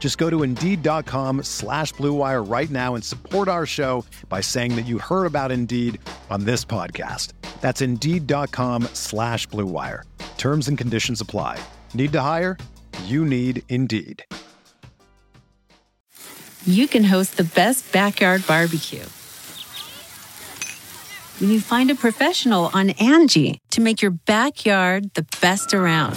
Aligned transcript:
Just 0.00 0.18
go 0.18 0.28
to 0.30 0.42
Indeed.com 0.42 1.44
slash 1.44 1.92
BlueWire 1.94 2.50
right 2.50 2.70
now 2.70 2.96
and 2.96 3.04
support 3.04 3.46
our 3.46 3.66
show 3.66 4.04
by 4.28 4.40
saying 4.40 4.74
that 4.74 4.86
you 4.86 4.98
heard 4.98 5.26
about 5.26 5.52
Indeed 5.52 6.00
on 6.30 6.44
this 6.44 6.64
podcast. 6.64 7.34
That's 7.60 7.82
Indeed.com 7.82 8.84
slash 8.94 9.46
BlueWire. 9.48 10.02
Terms 10.38 10.66
and 10.68 10.76
conditions 10.76 11.20
apply. 11.20 11.62
Need 11.94 12.12
to 12.12 12.20
hire? 12.22 12.56
You 13.04 13.24
need 13.24 13.62
Indeed. 13.68 14.24
You 16.66 16.88
can 16.88 17.04
host 17.04 17.36
the 17.36 17.44
best 17.44 17.92
backyard 17.92 18.46
barbecue 18.46 19.04
when 21.40 21.50
you 21.50 21.60
find 21.60 21.90
a 21.90 21.94
professional 21.94 22.70
on 22.74 22.90
Angie 22.90 23.58
to 23.70 23.80
make 23.80 24.02
your 24.02 24.10
backyard 24.10 25.14
the 25.14 25.26
best 25.40 25.72
around. 25.72 26.16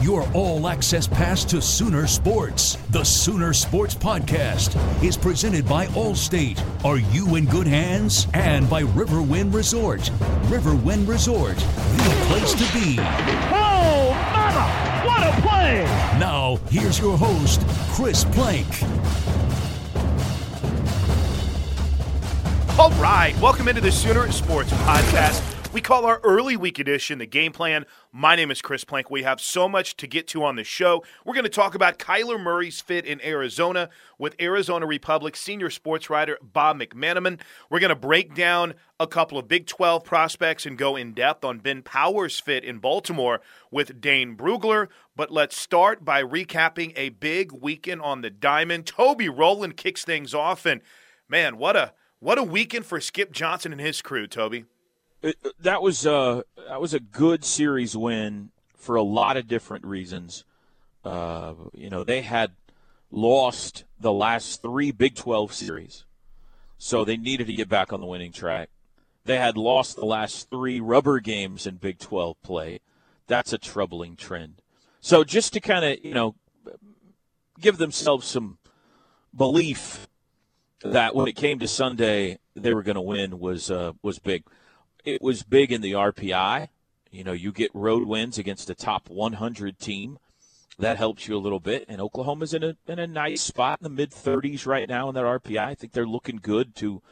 your 0.00 0.26
all 0.32 0.66
access 0.66 1.06
pass 1.06 1.44
to 1.44 1.60
Sooner 1.60 2.06
Sports. 2.06 2.76
The 2.90 3.04
Sooner 3.04 3.52
Sports 3.52 3.94
Podcast 3.94 4.74
is 5.04 5.16
presented 5.16 5.68
by 5.68 5.86
Allstate. 5.88 6.58
Are 6.84 6.98
you 6.98 7.36
in 7.36 7.44
good 7.44 7.66
hands? 7.66 8.26
And 8.32 8.68
by 8.68 8.82
Riverwind 8.82 9.52
Resort. 9.52 10.00
Riverwind 10.44 11.06
Resort, 11.06 11.56
the 11.56 12.24
place 12.28 12.52
to 12.54 12.72
be. 12.72 12.96
Oh, 12.98 14.16
mama! 14.32 15.06
What 15.06 15.22
a 15.22 15.40
play! 15.46 15.84
Now, 16.18 16.56
here's 16.70 16.98
your 16.98 17.18
host, 17.18 17.60
Chris 17.92 18.24
Plank. 18.24 18.66
All 22.78 22.90
right, 22.92 23.38
welcome 23.42 23.68
into 23.68 23.82
the 23.82 23.92
Sooner 23.92 24.32
Sports 24.32 24.72
Podcast. 24.72 25.59
We 25.72 25.80
call 25.80 26.04
our 26.04 26.18
early 26.24 26.56
week 26.56 26.80
edition 26.80 27.20
the 27.20 27.26
game 27.26 27.52
plan. 27.52 27.86
My 28.10 28.34
name 28.34 28.50
is 28.50 28.60
Chris 28.60 28.82
Plank. 28.82 29.08
We 29.08 29.22
have 29.22 29.40
so 29.40 29.68
much 29.68 29.96
to 29.98 30.08
get 30.08 30.26
to 30.28 30.42
on 30.42 30.56
the 30.56 30.64
show. 30.64 31.04
We're 31.24 31.34
going 31.34 31.44
to 31.44 31.48
talk 31.48 31.76
about 31.76 31.96
Kyler 31.96 32.42
Murray's 32.42 32.80
fit 32.80 33.06
in 33.06 33.24
Arizona 33.24 33.88
with 34.18 34.34
Arizona 34.40 34.84
Republic 34.84 35.36
senior 35.36 35.70
sports 35.70 36.10
writer 36.10 36.38
Bob 36.42 36.80
McManaman. 36.80 37.38
We're 37.70 37.78
going 37.78 37.90
to 37.90 37.94
break 37.94 38.34
down 38.34 38.74
a 38.98 39.06
couple 39.06 39.38
of 39.38 39.46
Big 39.46 39.68
12 39.68 40.02
prospects 40.02 40.66
and 40.66 40.76
go 40.76 40.96
in 40.96 41.12
depth 41.12 41.44
on 41.44 41.58
Ben 41.58 41.82
Powers' 41.82 42.40
fit 42.40 42.64
in 42.64 42.78
Baltimore 42.78 43.40
with 43.70 44.00
Dane 44.00 44.36
Brugler. 44.36 44.88
But 45.14 45.30
let's 45.30 45.56
start 45.56 46.04
by 46.04 46.20
recapping 46.20 46.94
a 46.96 47.10
big 47.10 47.52
weekend 47.52 48.00
on 48.02 48.22
the 48.22 48.30
diamond. 48.30 48.86
Toby 48.86 49.28
Rowland 49.28 49.76
kicks 49.76 50.04
things 50.04 50.34
off, 50.34 50.66
and 50.66 50.80
man, 51.28 51.58
what 51.58 51.76
a 51.76 51.92
what 52.18 52.38
a 52.38 52.42
weekend 52.42 52.86
for 52.86 53.00
Skip 53.00 53.30
Johnson 53.30 53.70
and 53.70 53.80
his 53.80 54.02
crew, 54.02 54.26
Toby 54.26 54.64
it, 55.22 55.36
that 55.60 55.82
was 55.82 56.06
uh, 56.06 56.42
that 56.68 56.80
was 56.80 56.94
a 56.94 57.00
good 57.00 57.44
series 57.44 57.96
win 57.96 58.50
for 58.76 58.96
a 58.96 59.02
lot 59.02 59.36
of 59.36 59.46
different 59.46 59.84
reasons. 59.84 60.44
Uh, 61.04 61.54
you 61.74 61.90
know, 61.90 62.04
they 62.04 62.22
had 62.22 62.52
lost 63.10 63.84
the 63.98 64.12
last 64.12 64.62
three 64.62 64.90
Big 64.90 65.14
12 65.14 65.52
series, 65.52 66.04
so 66.78 67.04
they 67.04 67.16
needed 67.16 67.46
to 67.46 67.52
get 67.52 67.68
back 67.68 67.92
on 67.92 68.00
the 68.00 68.06
winning 68.06 68.32
track. 68.32 68.70
They 69.24 69.36
had 69.36 69.56
lost 69.56 69.96
the 69.96 70.06
last 70.06 70.48
three 70.48 70.80
rubber 70.80 71.20
games 71.20 71.66
in 71.66 71.76
Big 71.76 71.98
12 71.98 72.40
play. 72.42 72.80
That's 73.26 73.52
a 73.52 73.58
troubling 73.58 74.16
trend. 74.16 74.62
So 75.00 75.24
just 75.24 75.52
to 75.52 75.60
kind 75.60 75.84
of, 75.84 76.04
you 76.04 76.14
know, 76.14 76.34
give 77.60 77.78
themselves 77.78 78.26
some 78.26 78.58
belief 79.34 80.08
that 80.82 81.14
when 81.14 81.28
it 81.28 81.36
came 81.36 81.58
to 81.58 81.68
Sunday 81.68 82.38
they 82.56 82.74
were 82.74 82.82
going 82.82 82.96
to 82.96 83.00
win 83.00 83.38
was 83.38 83.70
uh, 83.70 83.92
was 84.02 84.18
big 84.18 84.44
it 85.04 85.22
was 85.22 85.42
big 85.42 85.72
in 85.72 85.80
the 85.80 85.92
RPI. 85.92 86.68
You 87.10 87.24
know, 87.24 87.32
you 87.32 87.52
get 87.52 87.70
road 87.74 88.06
wins 88.06 88.38
against 88.38 88.70
a 88.70 88.74
top 88.74 89.08
100 89.08 89.78
team. 89.78 90.18
That 90.78 90.96
helps 90.96 91.28
you 91.28 91.36
a 91.36 91.38
little 91.38 91.60
bit. 91.60 91.84
And 91.88 92.00
Oklahoma's 92.00 92.54
in 92.54 92.62
a 92.62 92.76
in 92.86 92.98
a 92.98 93.06
nice 93.06 93.42
spot 93.42 93.80
in 93.80 93.84
the 93.84 93.90
mid 93.90 94.12
30s 94.12 94.66
right 94.66 94.88
now 94.88 95.08
in 95.08 95.14
that 95.14 95.24
RPI. 95.24 95.58
I 95.58 95.74
think 95.74 95.92
they're 95.92 96.06
looking 96.06 96.38
good 96.40 96.74
to 96.76 97.02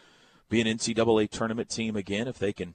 be 0.48 0.60
an 0.60 0.66
NCAA 0.66 1.28
tournament 1.30 1.68
team 1.68 1.96
again 1.96 2.28
if 2.28 2.38
they 2.38 2.52
can 2.52 2.74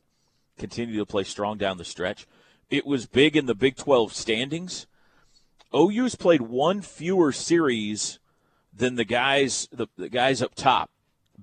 continue 0.57 0.97
to 0.99 1.05
play 1.05 1.23
strong 1.23 1.57
down 1.57 1.77
the 1.77 1.85
stretch. 1.85 2.27
It 2.69 2.85
was 2.85 3.05
big 3.07 3.35
in 3.35 3.45
the 3.45 3.55
Big 3.55 3.75
12 3.75 4.13
standings. 4.13 4.85
OU's 5.73 6.15
played 6.15 6.41
one 6.41 6.81
fewer 6.81 7.31
series 7.31 8.19
than 8.71 8.95
the 8.95 9.05
guys 9.05 9.67
the, 9.71 9.87
the 9.97 10.09
guys 10.09 10.41
up 10.41 10.53
top. 10.53 10.91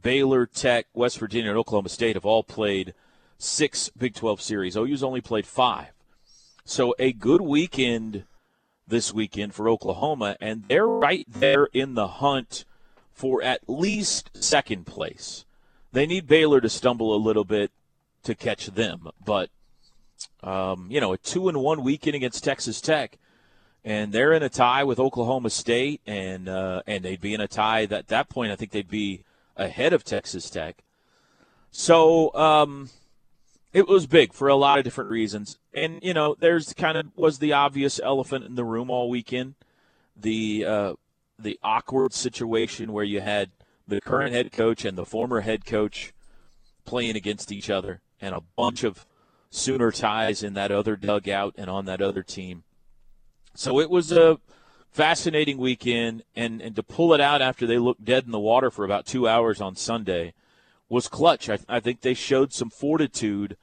Baylor, 0.00 0.46
Tech, 0.46 0.86
West 0.94 1.18
Virginia, 1.18 1.50
and 1.50 1.58
Oklahoma 1.58 1.88
State 1.88 2.16
have 2.16 2.26
all 2.26 2.44
played– 2.44 2.94
six 3.40 3.90
Big 3.96 4.14
12 4.14 4.40
series. 4.40 4.76
OU's 4.76 5.02
only 5.02 5.20
played 5.20 5.46
five. 5.46 5.92
So 6.64 6.94
a 6.98 7.12
good 7.12 7.40
weekend 7.40 8.24
this 8.86 9.14
weekend 9.14 9.54
for 9.54 9.68
Oklahoma, 9.68 10.36
and 10.40 10.64
they're 10.68 10.86
right 10.86 11.26
there 11.28 11.66
in 11.72 11.94
the 11.94 12.08
hunt 12.08 12.64
for 13.12 13.42
at 13.42 13.60
least 13.68 14.30
second 14.34 14.86
place. 14.86 15.44
They 15.92 16.06
need 16.06 16.26
Baylor 16.26 16.60
to 16.60 16.68
stumble 16.68 17.14
a 17.14 17.18
little 17.18 17.44
bit 17.44 17.70
to 18.24 18.34
catch 18.34 18.66
them, 18.66 19.08
but 19.24 19.50
um, 20.42 20.86
you 20.90 21.00
know, 21.00 21.12
a 21.12 21.18
two 21.18 21.48
and 21.48 21.58
one 21.58 21.82
weekend 21.82 22.14
against 22.14 22.44
Texas 22.44 22.80
Tech, 22.80 23.18
and 23.84 24.12
they're 24.12 24.32
in 24.32 24.42
a 24.42 24.48
tie 24.48 24.84
with 24.84 24.98
Oklahoma 24.98 25.50
State, 25.50 26.00
and 26.06 26.48
uh, 26.48 26.82
and 26.86 27.04
they'd 27.04 27.20
be 27.20 27.34
in 27.34 27.40
a 27.40 27.48
tie. 27.48 27.86
That 27.86 28.08
that 28.08 28.28
point, 28.28 28.52
I 28.52 28.56
think 28.56 28.72
they'd 28.72 28.88
be 28.88 29.24
ahead 29.56 29.92
of 29.92 30.04
Texas 30.04 30.50
Tech. 30.50 30.82
So 31.70 32.34
um, 32.34 32.90
it 33.72 33.86
was 33.86 34.06
big 34.06 34.32
for 34.32 34.48
a 34.48 34.56
lot 34.56 34.78
of 34.78 34.84
different 34.84 35.10
reasons. 35.10 35.58
And, 35.72 36.00
you 36.02 36.12
know, 36.12 36.34
there's 36.38 36.72
kind 36.72 36.98
of 36.98 37.06
was 37.16 37.38
the 37.38 37.52
obvious 37.52 38.00
elephant 38.02 38.44
in 38.44 38.54
the 38.56 38.64
room 38.64 38.90
all 38.90 39.08
weekend. 39.08 39.54
The 40.16 40.64
uh, 40.66 40.94
the 41.38 41.58
awkward 41.62 42.12
situation 42.12 42.92
where 42.92 43.04
you 43.04 43.20
had 43.20 43.50
the 43.86 44.00
current 44.00 44.34
head 44.34 44.52
coach 44.52 44.84
and 44.84 44.98
the 44.98 45.06
former 45.06 45.40
head 45.40 45.64
coach 45.64 46.12
playing 46.84 47.16
against 47.16 47.52
each 47.52 47.70
other 47.70 48.00
and 48.20 48.34
a 48.34 48.42
bunch 48.56 48.84
of 48.84 49.06
Sooner 49.52 49.90
ties 49.90 50.44
in 50.44 50.54
that 50.54 50.70
other 50.70 50.94
dugout 50.94 51.54
and 51.58 51.68
on 51.68 51.84
that 51.86 52.00
other 52.00 52.22
team. 52.22 52.62
So 53.54 53.80
it 53.80 53.90
was 53.90 54.12
a 54.12 54.38
fascinating 54.92 55.58
weekend 55.58 56.22
and, 56.36 56.60
and 56.62 56.76
to 56.76 56.84
pull 56.84 57.12
it 57.14 57.20
out 57.20 57.42
after 57.42 57.66
they 57.66 57.78
looked 57.78 58.04
dead 58.04 58.26
in 58.26 58.30
the 58.30 58.38
water 58.38 58.70
for 58.70 58.84
about 58.84 59.06
two 59.06 59.26
hours 59.26 59.60
on 59.60 59.74
Sunday– 59.76 60.34
was 60.90 61.08
clutch. 61.08 61.48
I, 61.48 61.58
I 61.66 61.80
think 61.80 62.02
they 62.02 62.12
showed 62.12 62.52
some 62.52 62.68
fortitude 62.68 63.56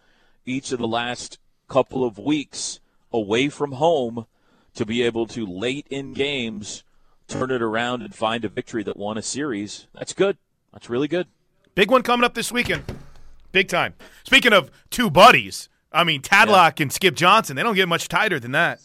each 0.46 0.72
of 0.72 0.80
the 0.80 0.88
last 0.88 1.38
couple 1.68 2.04
of 2.04 2.18
weeks 2.18 2.80
away 3.14 3.50
from 3.50 3.74
home 3.74 4.26
to 4.74 4.86
be 4.86 5.04
able 5.04 5.28
to 5.28 5.46
late 5.46 5.86
in 5.92 6.14
games 6.14 6.84
turn 7.28 7.52
it 7.52 7.62
around 7.62 8.02
and 8.02 8.16
find 8.16 8.46
a 8.46 8.50
victory 8.50 8.84
that 8.84 8.98
won 8.98 9.18
a 9.18 9.22
series. 9.22 9.88
That's 9.94 10.14
good. 10.14 10.38
That's 10.72 10.90
really 10.90 11.08
good. 11.08 11.28
Big 11.76 11.92
one 11.92 12.02
coming 12.02 12.24
up 12.24 12.34
this 12.34 12.52
weekend. 12.52 12.84
Big 13.52 13.68
time. 13.68 13.94
Speaking 14.24 14.54
of 14.54 14.72
two 14.90 15.10
buddies, 15.10 15.70
I 15.92 16.04
mean 16.04 16.22
Tadlock 16.22 16.80
yeah. 16.80 16.84
and 16.84 16.94
Skip 16.94 17.16
Johnson, 17.16 17.56
they 17.56 17.64
don't 17.64 17.76
get 17.76 17.88
much 17.88 18.08
tighter 18.08 18.40
than 18.40 18.52
that. 18.54 18.80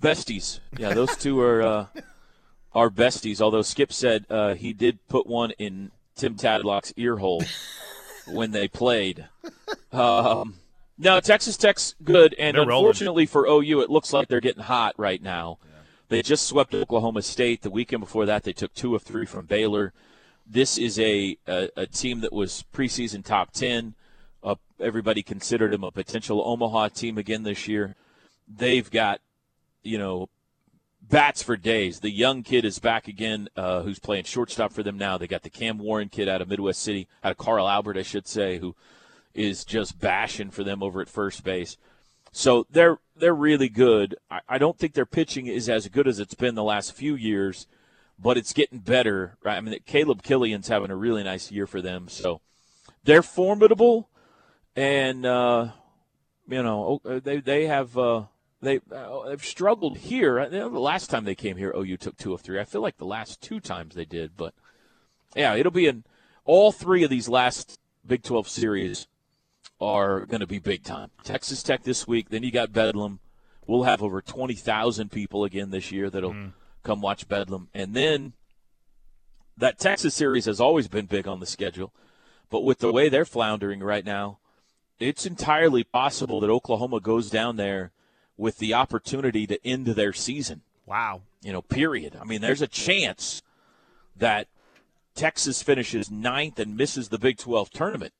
Besties. 0.00 0.60
Yeah, 0.76 0.94
those 0.94 1.16
two 1.16 1.40
are 1.40 1.62
uh, 1.62 1.86
are 2.72 2.90
besties. 2.90 3.40
Although 3.40 3.62
Skip 3.62 3.92
said 3.92 4.26
uh, 4.30 4.54
he 4.54 4.72
did 4.72 4.98
put 5.08 5.26
one 5.26 5.50
in 5.52 5.90
Tim 6.18 6.34
Tadlock's 6.36 6.92
ear 6.96 7.16
hole 7.16 7.42
when 8.26 8.50
they 8.50 8.68
played. 8.68 9.26
Um, 9.92 10.56
no, 10.98 11.20
Texas 11.20 11.56
Tech's 11.56 11.94
good, 12.04 12.34
and 12.38 12.56
They're 12.56 12.66
rolling. 12.66 12.86
unfortunately 12.86 13.24
for 13.26 13.46
OU, 13.46 13.80
it 13.80 13.90
looks 13.90 14.12
like 14.12 14.28
they're 14.28 14.40
getting 14.40 14.64
hot 14.64 14.94
right 14.98 15.22
now. 15.22 15.58
They 16.10 16.22
just 16.22 16.46
swept 16.46 16.74
Oklahoma 16.74 17.20
State. 17.22 17.60
The 17.62 17.70
weekend 17.70 18.00
before 18.00 18.24
that, 18.26 18.42
they 18.42 18.52
took 18.54 18.74
two 18.74 18.94
of 18.94 19.02
three 19.02 19.26
from 19.26 19.44
Baylor. 19.46 19.92
This 20.46 20.78
is 20.78 20.98
a 20.98 21.36
a, 21.46 21.68
a 21.76 21.86
team 21.86 22.20
that 22.20 22.32
was 22.32 22.64
preseason 22.72 23.22
top 23.22 23.52
ten. 23.52 23.94
Uh, 24.42 24.54
everybody 24.80 25.22
considered 25.22 25.72
them 25.72 25.84
a 25.84 25.90
potential 25.90 26.42
Omaha 26.42 26.88
team 26.88 27.18
again 27.18 27.42
this 27.42 27.68
year. 27.68 27.94
They've 28.48 28.90
got, 28.90 29.20
you 29.82 29.98
know, 29.98 30.30
bats 31.08 31.42
for 31.42 31.56
days. 31.56 32.00
The 32.00 32.10
young 32.10 32.42
kid 32.42 32.64
is 32.64 32.78
back 32.78 33.08
again, 33.08 33.48
uh, 33.56 33.82
who's 33.82 33.98
playing 33.98 34.24
shortstop 34.24 34.72
for 34.72 34.82
them 34.82 34.98
now. 34.98 35.18
They 35.18 35.26
got 35.26 35.42
the 35.42 35.50
Cam 35.50 35.78
Warren 35.78 36.08
kid 36.08 36.28
out 36.28 36.42
of 36.42 36.48
Midwest 36.48 36.82
City, 36.82 37.08
out 37.24 37.32
of 37.32 37.38
Carl 37.38 37.68
Albert, 37.68 37.96
I 37.96 38.02
should 38.02 38.26
say, 38.26 38.58
who 38.58 38.74
is 39.34 39.64
just 39.64 39.98
bashing 40.00 40.50
for 40.50 40.64
them 40.64 40.82
over 40.82 41.00
at 41.00 41.08
first 41.08 41.44
base. 41.44 41.76
So 42.32 42.66
they're 42.70 42.98
they're 43.16 43.34
really 43.34 43.68
good. 43.68 44.16
I, 44.30 44.40
I 44.48 44.58
don't 44.58 44.78
think 44.78 44.94
their 44.94 45.06
pitching 45.06 45.46
is 45.46 45.68
as 45.68 45.88
good 45.88 46.06
as 46.06 46.20
it's 46.20 46.34
been 46.34 46.54
the 46.54 46.62
last 46.62 46.92
few 46.92 47.14
years, 47.14 47.66
but 48.18 48.36
it's 48.36 48.52
getting 48.52 48.78
better. 48.80 49.36
Right? 49.42 49.56
I 49.56 49.60
mean, 49.60 49.78
Caleb 49.86 50.22
Killian's 50.22 50.68
having 50.68 50.90
a 50.90 50.96
really 50.96 51.24
nice 51.24 51.50
year 51.50 51.66
for 51.66 51.80
them. 51.80 52.08
So 52.08 52.40
they're 53.04 53.22
formidable, 53.22 54.08
and 54.76 55.24
uh, 55.24 55.68
you 56.46 56.62
know 56.62 57.00
oh, 57.04 57.18
they 57.20 57.38
they 57.38 57.66
have 57.66 57.96
uh, 57.96 58.24
they 58.60 58.80
uh, 58.92 59.28
they've 59.28 59.44
struggled 59.44 59.98
here. 59.98 60.48
The 60.48 60.68
last 60.68 61.10
time 61.10 61.24
they 61.24 61.34
came 61.34 61.56
here, 61.56 61.72
OU 61.76 61.96
took 61.98 62.16
two 62.16 62.32
of 62.34 62.40
three. 62.40 62.60
I 62.60 62.64
feel 62.64 62.80
like 62.80 62.96
the 62.96 63.04
last 63.04 63.40
two 63.40 63.60
times 63.60 63.94
they 63.94 64.04
did, 64.04 64.36
but 64.36 64.54
yeah, 65.36 65.54
it'll 65.54 65.72
be 65.72 65.86
in 65.86 66.04
all 66.44 66.72
three 66.72 67.04
of 67.04 67.10
these 67.10 67.28
last 67.28 67.78
Big 68.06 68.22
12 68.22 68.48
series 68.48 69.06
are 69.80 70.24
going 70.24 70.40
to 70.40 70.46
be 70.46 70.58
big 70.58 70.82
time. 70.82 71.10
Texas 71.22 71.62
Tech 71.62 71.82
this 71.82 72.08
week, 72.08 72.30
then 72.30 72.42
you 72.42 72.50
got 72.50 72.72
Bedlam. 72.72 73.20
We'll 73.66 73.82
have 73.82 74.02
over 74.02 74.22
20,000 74.22 75.10
people 75.10 75.44
again 75.44 75.70
this 75.70 75.92
year 75.92 76.08
that'll 76.08 76.32
come 76.82 77.02
watch 77.02 77.28
Bedlam. 77.28 77.68
And 77.74 77.92
then 77.92 78.32
that 79.58 79.78
Texas 79.78 80.14
series 80.14 80.46
has 80.46 80.58
always 80.58 80.88
been 80.88 81.04
big 81.04 81.28
on 81.28 81.40
the 81.40 81.46
schedule, 81.46 81.92
but 82.48 82.64
with 82.64 82.78
the 82.78 82.92
way 82.92 83.10
they're 83.10 83.26
floundering 83.26 83.80
right 83.80 84.04
now, 84.04 84.38
it's 84.98 85.26
entirely 85.26 85.84
possible 85.84 86.40
that 86.40 86.50
Oklahoma 86.50 87.00
goes 87.00 87.28
down 87.28 87.56
there 87.56 87.92
with 88.38 88.58
the 88.58 88.72
opportunity 88.72 89.46
to 89.46 89.58
end 89.66 89.86
their 89.86 90.14
season. 90.14 90.62
Wow. 90.86 91.22
You 91.42 91.52
know, 91.52 91.60
period. 91.60 92.16
I 92.18 92.24
mean, 92.24 92.40
there's 92.40 92.62
a 92.62 92.66
chance 92.66 93.42
that 94.16 94.46
Texas 95.14 95.62
finishes 95.62 96.10
ninth 96.10 96.58
and 96.58 96.76
misses 96.76 97.08
the 97.08 97.18
Big 97.18 97.36
12 97.36 97.70
tournament. 97.70 98.14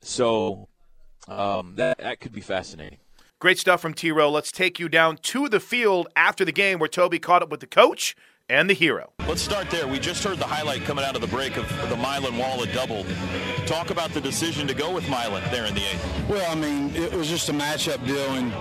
So 0.00 0.68
um, 1.28 1.76
that 1.76 1.98
that 1.98 2.20
could 2.20 2.32
be 2.32 2.40
fascinating. 2.40 2.98
Great 3.38 3.58
stuff 3.58 3.80
from 3.80 3.94
T 3.94 4.10
Row. 4.10 4.30
Let's 4.30 4.50
take 4.50 4.78
you 4.78 4.88
down 4.88 5.18
to 5.18 5.48
the 5.48 5.60
field 5.60 6.08
after 6.16 6.44
the 6.44 6.52
game 6.52 6.78
where 6.78 6.88
Toby 6.88 7.18
caught 7.18 7.42
up 7.42 7.50
with 7.50 7.60
the 7.60 7.66
coach 7.66 8.16
and 8.48 8.68
the 8.68 8.74
hero. 8.74 9.10
Let's 9.26 9.40
start 9.40 9.70
there. 9.70 9.88
We 9.88 9.98
just 9.98 10.22
heard 10.22 10.38
the 10.38 10.46
highlight 10.46 10.82
coming 10.82 11.04
out 11.04 11.14
of 11.14 11.22
the 11.22 11.26
break 11.26 11.56
of 11.56 11.68
the 11.88 11.96
Milan 11.96 12.36
Walla 12.36 12.66
double. 12.72 13.06
Talk 13.66 13.90
about 13.90 14.10
the 14.10 14.20
decision 14.20 14.66
to 14.66 14.74
go 14.74 14.92
with 14.92 15.08
Milan 15.08 15.42
there 15.50 15.64
in 15.64 15.74
the 15.74 15.80
eighth. 15.80 16.28
Well, 16.28 16.50
I 16.50 16.54
mean, 16.54 16.94
it 16.94 17.14
was 17.14 17.28
just 17.28 17.48
a 17.48 17.52
matchup 17.52 18.06
deal, 18.06 18.34
and, 18.34 18.52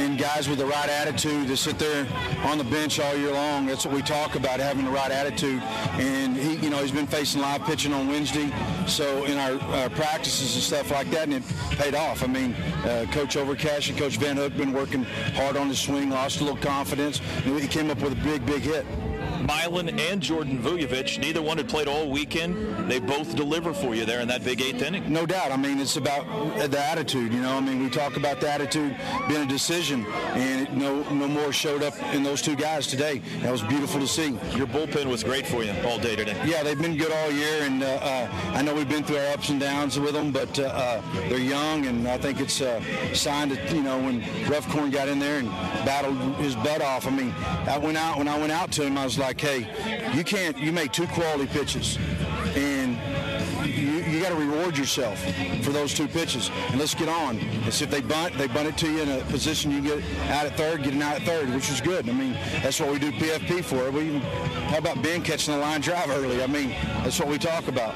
and 0.00 0.18
guys 0.18 0.48
with 0.48 0.58
the 0.58 0.66
right 0.66 0.88
attitude 0.88 1.48
to 1.48 1.56
sit 1.56 1.78
there 1.78 2.06
on 2.44 2.58
the 2.58 2.64
bench 2.64 3.00
all 3.00 3.16
year 3.16 3.32
long. 3.32 3.66
That's 3.66 3.84
what 3.84 3.94
we 3.94 4.02
talk 4.02 4.36
about, 4.36 4.60
having 4.60 4.84
the 4.84 4.90
right 4.92 5.10
attitude. 5.10 5.60
And 5.94 6.36
he, 6.36 6.54
you 6.56 6.70
know, 6.70 6.78
he's 6.78 6.92
been 6.92 7.08
facing 7.08 7.40
live 7.40 7.64
pitching 7.64 7.92
on 7.92 8.06
Wednesday, 8.06 8.52
so 8.86 9.24
in 9.24 9.38
our, 9.38 9.60
our 9.74 9.90
practices 9.90 10.54
and 10.54 10.62
stuff 10.62 10.90
like 10.92 11.10
that, 11.10 11.24
and 11.24 11.34
it 11.34 11.42
paid 11.72 11.96
off. 11.96 12.22
I 12.22 12.28
mean, 12.28 12.54
uh, 12.84 13.06
Coach 13.10 13.36
Overcash 13.36 13.88
and 13.88 13.98
Coach 13.98 14.18
Van 14.18 14.36
Hook 14.36 14.56
been 14.56 14.72
working 14.72 15.02
hard 15.34 15.56
on 15.56 15.68
his 15.68 15.80
swing, 15.80 16.10
lost 16.10 16.40
a 16.40 16.44
little 16.44 16.60
confidence, 16.60 17.20
and 17.44 17.58
he 17.58 17.66
came 17.66 17.90
up 17.90 18.00
with 18.00 18.12
a 18.12 18.24
big, 18.24 18.46
big 18.46 18.62
hit. 18.62 18.86
Milan 19.42 19.88
and 19.98 20.20
Jordan 20.20 20.58
Vujovic, 20.62 21.18
neither 21.18 21.42
one 21.42 21.56
had 21.56 21.68
played 21.68 21.88
all 21.88 22.08
weekend. 22.08 22.90
They 22.90 23.00
both 23.00 23.34
deliver 23.36 23.72
for 23.72 23.94
you 23.94 24.04
there 24.04 24.20
in 24.20 24.28
that 24.28 24.44
big 24.44 24.60
eighth 24.60 24.82
inning. 24.82 25.12
No 25.12 25.26
doubt. 25.26 25.50
I 25.50 25.56
mean, 25.56 25.78
it's 25.78 25.96
about 25.96 26.26
the 26.70 26.78
attitude. 26.78 27.32
You 27.32 27.40
know, 27.40 27.56
I 27.56 27.60
mean, 27.60 27.82
we 27.82 27.90
talk 27.90 28.16
about 28.16 28.40
the 28.40 28.50
attitude 28.50 28.96
being 29.28 29.42
a 29.42 29.46
decision, 29.46 30.06
and 30.06 30.68
it, 30.68 30.72
no, 30.72 31.02
no 31.10 31.26
more 31.26 31.52
showed 31.52 31.82
up 31.82 31.94
in 32.14 32.22
those 32.22 32.42
two 32.42 32.56
guys 32.56 32.86
today. 32.86 33.20
That 33.40 33.50
was 33.50 33.62
beautiful 33.62 34.00
to 34.00 34.06
see. 34.06 34.38
Your 34.56 34.66
bullpen 34.66 35.06
was 35.06 35.22
great 35.24 35.46
for 35.46 35.62
you 35.62 35.72
all 35.84 35.98
day 35.98 36.16
today. 36.16 36.36
Yeah, 36.44 36.62
they've 36.62 36.80
been 36.80 36.96
good 36.96 37.12
all 37.12 37.30
year, 37.30 37.62
and 37.62 37.82
uh, 37.82 37.86
uh, 37.86 38.28
I 38.54 38.62
know 38.62 38.74
we've 38.74 38.88
been 38.88 39.04
through 39.04 39.18
our 39.18 39.32
ups 39.32 39.48
and 39.48 39.60
downs 39.60 39.98
with 39.98 40.12
them, 40.14 40.32
but 40.32 40.58
uh, 40.58 40.62
uh, 40.62 41.02
they're 41.28 41.38
young, 41.38 41.86
and 41.86 42.06
I 42.06 42.18
think 42.18 42.40
it's 42.40 42.60
a 42.60 42.82
sign 43.14 43.48
that 43.50 43.72
you 43.72 43.82
know 43.82 43.98
when 43.98 44.22
Ruffcorn 44.46 44.92
got 44.92 45.08
in 45.08 45.18
there 45.18 45.38
and 45.38 45.48
battled 45.84 46.16
his 46.36 46.54
butt 46.56 46.82
off. 46.82 47.06
I 47.06 47.10
mean, 47.10 47.32
I 47.66 47.78
went 47.78 47.96
out 47.96 48.18
when 48.18 48.28
I 48.28 48.38
went 48.38 48.52
out 48.52 48.70
to 48.72 48.84
him, 48.84 48.98
I 48.98 49.04
was 49.04 49.18
like, 49.18 49.31
hey, 49.40 50.12
you 50.14 50.24
can't, 50.24 50.56
you 50.58 50.72
make 50.72 50.92
two 50.92 51.06
quality 51.08 51.46
pitches, 51.46 51.98
and 52.54 52.98
you, 53.66 54.02
you 54.04 54.20
got 54.20 54.30
to 54.30 54.34
reward 54.34 54.76
yourself 54.76 55.22
for 55.62 55.70
those 55.70 55.94
two 55.94 56.08
pitches, 56.08 56.50
and 56.70 56.78
let's 56.78 56.94
get 56.94 57.08
on. 57.08 57.38
It's 57.66 57.80
if 57.82 57.90
they 57.90 58.00
bunt, 58.00 58.36
they 58.38 58.46
bunt 58.46 58.68
it 58.68 58.76
to 58.78 58.90
you 58.90 59.02
in 59.02 59.08
a 59.08 59.24
position 59.24 59.70
you 59.70 59.80
get 59.80 59.98
out 60.30 60.46
at 60.46 60.56
third, 60.56 60.82
getting 60.82 61.02
out 61.02 61.16
at 61.16 61.22
third, 61.22 61.50
which 61.50 61.70
is 61.70 61.80
good. 61.80 62.08
I 62.08 62.12
mean, 62.12 62.32
that's 62.62 62.80
what 62.80 62.90
we 62.90 62.98
do 62.98 63.12
PFP 63.12 63.64
for. 63.64 63.90
We 63.90 64.18
how 64.18 64.78
about 64.78 65.02
Ben 65.02 65.22
catching 65.22 65.54
the 65.54 65.60
line 65.60 65.80
drive 65.80 66.10
early? 66.10 66.42
I 66.42 66.46
mean, 66.46 66.70
that's 67.02 67.18
what 67.18 67.28
we 67.28 67.38
talk 67.38 67.68
about. 67.68 67.94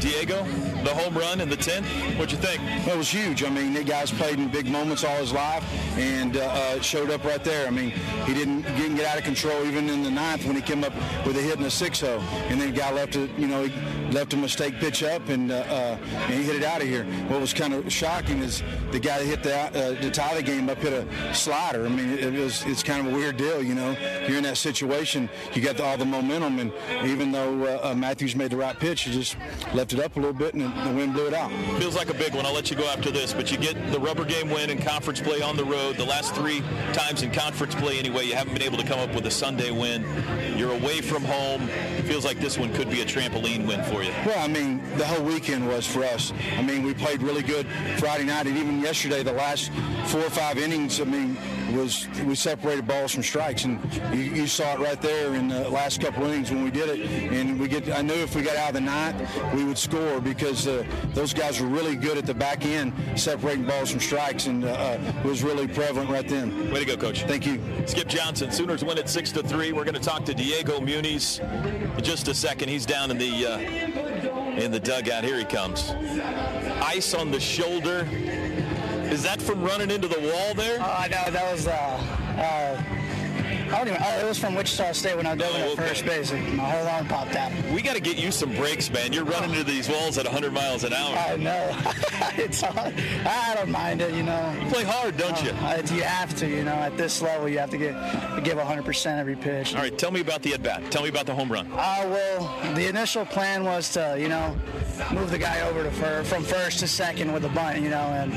Diego, 0.00 0.44
the 0.84 0.94
home 0.94 1.16
run 1.16 1.40
in 1.40 1.48
the 1.48 1.56
10th, 1.56 1.84
what'd 2.18 2.32
you 2.32 2.38
think? 2.38 2.60
Well, 2.86 2.94
It 2.94 2.98
was 2.98 3.08
huge. 3.08 3.44
I 3.44 3.50
mean, 3.50 3.72
the 3.72 3.84
guy's 3.84 4.10
played 4.10 4.38
in 4.38 4.48
big 4.48 4.66
moments 4.66 5.04
all 5.04 5.16
his 5.16 5.32
life, 5.32 5.64
and 5.96 6.36
uh, 6.36 6.40
uh, 6.40 6.80
showed 6.80 7.10
up 7.10 7.24
right 7.24 7.42
there. 7.42 7.66
I 7.66 7.70
mean, 7.70 7.90
he 8.26 8.34
didn't 8.34 8.62
didn't 8.62 8.96
get 8.96 9.06
out 9.06 9.18
of 9.18 9.24
control 9.24 9.64
even 9.64 9.88
in 9.88 10.02
the 10.02 10.10
ninth 10.10 10.44
when 10.44 10.56
he 10.56 10.62
came 10.62 10.84
up 10.84 10.92
with 11.26 11.36
a 11.36 11.40
hit 11.40 11.56
in 11.56 11.62
the 11.62 11.70
six 11.70 12.00
zero, 12.00 12.18
and 12.48 12.60
then 12.60 12.72
the 12.72 12.76
guy 12.76 12.92
left 12.92 13.16
it. 13.16 13.30
You 13.38 13.46
know, 13.46 13.64
he 13.64 13.70
left 14.12 14.34
a 14.34 14.36
mistake 14.36 14.74
pitch 14.74 15.02
up, 15.02 15.28
and, 15.28 15.50
uh, 15.50 15.56
uh, 15.56 15.98
and 16.12 16.34
he 16.34 16.42
hit 16.42 16.56
it 16.56 16.64
out 16.64 16.82
of 16.82 16.88
here. 16.88 17.04
What 17.28 17.40
was 17.40 17.52
kind 17.52 17.72
of 17.74 17.90
shocking 17.92 18.38
is 18.38 18.62
the 18.90 19.00
guy 19.00 19.18
that 19.18 19.24
hit 19.24 19.42
the 19.42 19.56
uh, 19.56 20.00
to 20.00 20.10
tie 20.10 20.34
the 20.34 20.42
game 20.42 20.68
up 20.68 20.78
hit 20.78 20.92
a 20.92 21.34
slider. 21.34 21.86
I 21.86 21.88
mean, 21.88 22.10
it, 22.10 22.34
it 22.34 22.40
was 22.40 22.64
it's 22.66 22.82
kind 22.82 23.06
of 23.06 23.12
a 23.12 23.16
weird 23.16 23.36
deal. 23.36 23.62
You 23.62 23.74
know, 23.74 23.96
you're 24.26 24.38
in 24.38 24.44
that 24.44 24.56
situation, 24.56 25.28
you 25.54 25.62
got 25.62 25.76
the, 25.76 25.84
all 25.84 25.96
the 25.96 26.04
momentum, 26.04 26.58
and 26.58 26.72
even 27.04 27.32
though 27.32 27.64
uh, 27.64 27.90
uh, 27.90 27.94
Matthews 27.94 28.36
made 28.36 28.50
the 28.50 28.56
right 28.56 28.78
pitch, 28.78 29.02
he 29.02 29.12
just 29.12 29.36
left 29.74 29.92
it 29.92 30.00
up 30.00 30.16
a 30.16 30.20
little 30.20 30.34
bit, 30.34 30.54
and 30.54 30.62
the 30.62 30.92
wind 30.92 31.14
blew 31.14 31.26
it 31.26 31.34
out. 31.34 31.50
Feels 31.78 31.96
like 31.96 32.10
a 32.10 32.14
big 32.14 32.34
one. 32.34 32.44
I'll 32.44 32.54
let 32.54 32.70
you 32.70 32.76
go 32.76 32.86
after 32.86 33.10
this, 33.10 33.32
but 33.32 33.50
you 33.50 33.56
get 33.56 33.92
the 33.92 34.00
rubber 34.00 34.24
game 34.24 34.50
win 34.50 34.70
in 34.70 34.78
conference 34.78 35.20
play 35.20 35.40
on 35.40 35.56
the 35.56 35.64
road. 35.64 35.96
The 35.96 36.04
last 36.04 36.34
three 36.34 36.60
times 36.92 37.22
in 37.22 37.30
conference 37.30 37.74
play, 37.74 37.98
anyway, 37.98 38.24
you 38.26 38.34
haven't 38.34 38.52
been 38.52 38.62
able 38.62 38.78
to 38.78 38.86
come 38.86 38.98
up 38.98 39.14
with 39.14 39.26
a 39.26 39.30
Sunday 39.30 39.70
win. 39.70 40.04
You're 40.56 40.72
away 40.72 41.00
from 41.00 41.24
home. 41.24 41.68
It 41.68 42.02
feels 42.02 42.24
like 42.24 42.38
this 42.38 42.58
one 42.58 42.72
could 42.74 42.90
be 42.90 43.00
a 43.00 43.04
trampoline 43.04 43.66
win 43.66 43.82
for 43.84 44.01
you. 44.01 44.01
Well, 44.26 44.38
I 44.38 44.48
mean, 44.48 44.82
the 44.96 45.06
whole 45.06 45.24
weekend 45.24 45.68
was 45.68 45.86
for 45.86 46.04
us. 46.04 46.32
I 46.56 46.62
mean, 46.62 46.82
we 46.82 46.92
played 46.92 47.22
really 47.22 47.42
good 47.42 47.66
Friday 47.98 48.24
night, 48.24 48.46
and 48.46 48.56
even 48.56 48.80
yesterday, 48.80 49.22
the 49.22 49.32
last 49.32 49.70
four 50.06 50.20
or 50.20 50.30
five 50.30 50.58
innings. 50.58 51.00
I 51.00 51.04
mean, 51.04 51.36
was 51.72 52.08
we 52.24 52.34
separated 52.34 52.86
balls 52.86 53.12
from 53.12 53.22
strikes, 53.22 53.64
and 53.64 53.78
you, 54.12 54.22
you 54.22 54.46
saw 54.46 54.74
it 54.74 54.78
right 54.80 55.00
there 55.00 55.34
in 55.34 55.48
the 55.48 55.68
last 55.68 56.00
couple 56.00 56.24
innings 56.24 56.50
when 56.50 56.64
we 56.64 56.70
did 56.70 56.88
it. 56.88 57.32
And 57.32 57.58
we 57.58 57.68
get, 57.68 57.90
I 57.90 58.02
knew 58.02 58.14
if 58.14 58.34
we 58.34 58.42
got 58.42 58.56
out 58.56 58.68
of 58.68 58.74
the 58.74 58.80
ninth, 58.80 59.54
we 59.54 59.64
would 59.64 59.78
score 59.78 60.20
because 60.20 60.66
uh, 60.66 60.84
those 61.14 61.32
guys 61.32 61.60
were 61.60 61.66
really 61.66 61.96
good 61.96 62.18
at 62.18 62.26
the 62.26 62.34
back 62.34 62.64
end, 62.64 62.92
separating 63.16 63.64
balls 63.64 63.90
from 63.90 64.00
strikes, 64.00 64.46
and 64.46 64.64
uh, 64.64 64.68
uh, 64.68 65.12
was 65.24 65.42
really 65.42 65.66
prevalent 65.66 66.10
right 66.10 66.28
then. 66.28 66.70
Way 66.72 66.80
to 66.80 66.84
go, 66.84 66.96
coach. 66.96 67.22
Thank 67.24 67.46
you. 67.46 67.60
Skip 67.86 68.08
Johnson, 68.08 68.50
Sooners 68.50 68.84
win 68.84 68.98
at 68.98 69.08
six 69.08 69.32
to 69.32 69.42
three. 69.42 69.72
We're 69.72 69.84
going 69.84 69.94
to 69.94 70.00
talk 70.00 70.24
to 70.26 70.34
Diego 70.34 70.80
Muniz 70.80 71.40
in 71.96 72.04
just 72.04 72.28
a 72.28 72.34
second. 72.34 72.68
He's 72.68 72.86
down 72.86 73.10
in 73.10 73.18
the 73.18 73.46
uh, 73.46 73.58
in 74.56 74.70
the 74.70 74.80
dugout. 74.80 75.24
Here 75.24 75.38
he 75.38 75.44
comes. 75.44 75.90
Ice 76.82 77.14
on 77.14 77.30
the 77.30 77.40
shoulder. 77.40 78.06
Is 79.12 79.22
that 79.24 79.42
from 79.42 79.62
running 79.62 79.90
into 79.90 80.08
the 80.08 80.18
wall 80.20 80.54
there? 80.54 80.78
Oh, 80.80 81.06
no, 81.10 81.30
that 81.30 81.52
was, 81.52 81.66
uh, 81.66 81.70
uh, 81.70 82.82
I 83.72 83.78
don't 83.78 83.88
even, 83.88 84.02
uh, 84.02 84.20
it 84.22 84.26
was 84.26 84.38
from 84.38 84.54
Wichita 84.54 84.92
State 84.92 85.16
when 85.16 85.26
I 85.26 85.34
dove 85.34 85.54
in 85.54 85.60
Oh, 85.60 85.64
at 85.64 85.72
okay. 85.72 85.88
first 85.88 86.06
base. 86.06 86.32
My 86.32 86.64
whole 86.70 86.86
arm 86.88 87.06
popped 87.08 87.36
out. 87.36 87.52
We 87.74 87.82
got 87.82 87.94
to 87.94 88.00
get 88.00 88.16
you 88.16 88.30
some 88.32 88.54
breaks, 88.54 88.90
man. 88.90 89.12
You're 89.12 89.24
running 89.24 89.50
into 89.50 89.64
these 89.64 89.88
walls 89.88 90.16
at 90.16 90.24
100 90.24 90.52
miles 90.52 90.84
an 90.84 90.94
hour. 90.94 91.14
I 91.14 91.36
know. 91.36 91.78
it's 92.42 92.62
hard. 92.62 92.94
I 93.26 93.54
don't 93.54 93.70
mind 93.70 94.00
it, 94.00 94.14
you 94.14 94.22
know. 94.22 94.56
You 94.62 94.70
play 94.70 94.84
hard, 94.84 95.18
don't 95.18 95.42
you? 95.42 95.50
Uh, 95.50 95.82
you 95.94 96.02
have 96.02 96.34
to, 96.36 96.48
you 96.48 96.64
know. 96.64 96.72
At 96.72 96.96
this 96.96 97.20
level, 97.20 97.50
you 97.50 97.58
have 97.58 97.70
to 97.70 97.78
get 97.78 97.92
give 98.44 98.56
100% 98.56 99.18
every 99.18 99.36
pitch. 99.36 99.74
All 99.74 99.82
right, 99.82 99.96
tell 99.96 100.10
me 100.10 100.20
about 100.20 100.42
the 100.42 100.54
at 100.54 100.62
bat. 100.62 100.90
Tell 100.90 101.02
me 101.02 101.10
about 101.10 101.26
the 101.26 101.34
home 101.34 101.52
run. 101.52 101.66
Uh, 101.72 102.06
well, 102.08 102.74
the 102.74 102.86
initial 102.88 103.26
plan 103.26 103.64
was 103.64 103.90
to, 103.92 104.16
you 104.18 104.28
know, 104.28 104.56
move 105.12 105.30
the 105.30 105.38
guy 105.38 105.60
over 105.68 105.82
to 105.82 105.90
fir- 105.90 106.24
from 106.24 106.42
first 106.42 106.80
to 106.80 106.88
second 106.88 107.32
with 107.32 107.44
a 107.44 107.48
bunt, 107.48 107.80
you 107.80 107.90
know, 107.90 107.96
and 107.96 108.32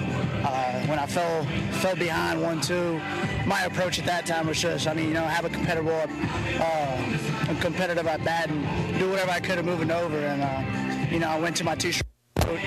uh, 0.45 0.85
when 0.87 0.99
I 0.99 1.05
fell 1.05 1.45
fell 1.81 1.95
behind 1.95 2.41
one 2.41 2.61
two, 2.61 2.99
my 3.45 3.61
approach 3.63 3.99
at 3.99 4.05
that 4.05 4.25
time 4.25 4.47
was 4.47 4.61
just, 4.61 4.87
I 4.87 4.93
mean, 4.93 5.07
you 5.09 5.13
know, 5.13 5.23
have 5.23 5.45
a 5.45 5.49
competitive 5.49 5.87
uh, 5.87 7.51
a 7.51 7.55
competitive 7.61 8.07
at 8.07 8.23
bat 8.23 8.49
and 8.49 8.99
do 8.99 9.09
whatever 9.09 9.31
I 9.31 9.39
could 9.39 9.55
to 9.55 9.63
move 9.63 9.81
it 9.81 9.91
over. 9.91 10.17
And 10.17 10.41
uh, 10.41 11.11
you 11.11 11.19
know, 11.19 11.29
I 11.29 11.39
went 11.39 11.55
to 11.57 11.63
my 11.63 11.75
two 11.75 11.91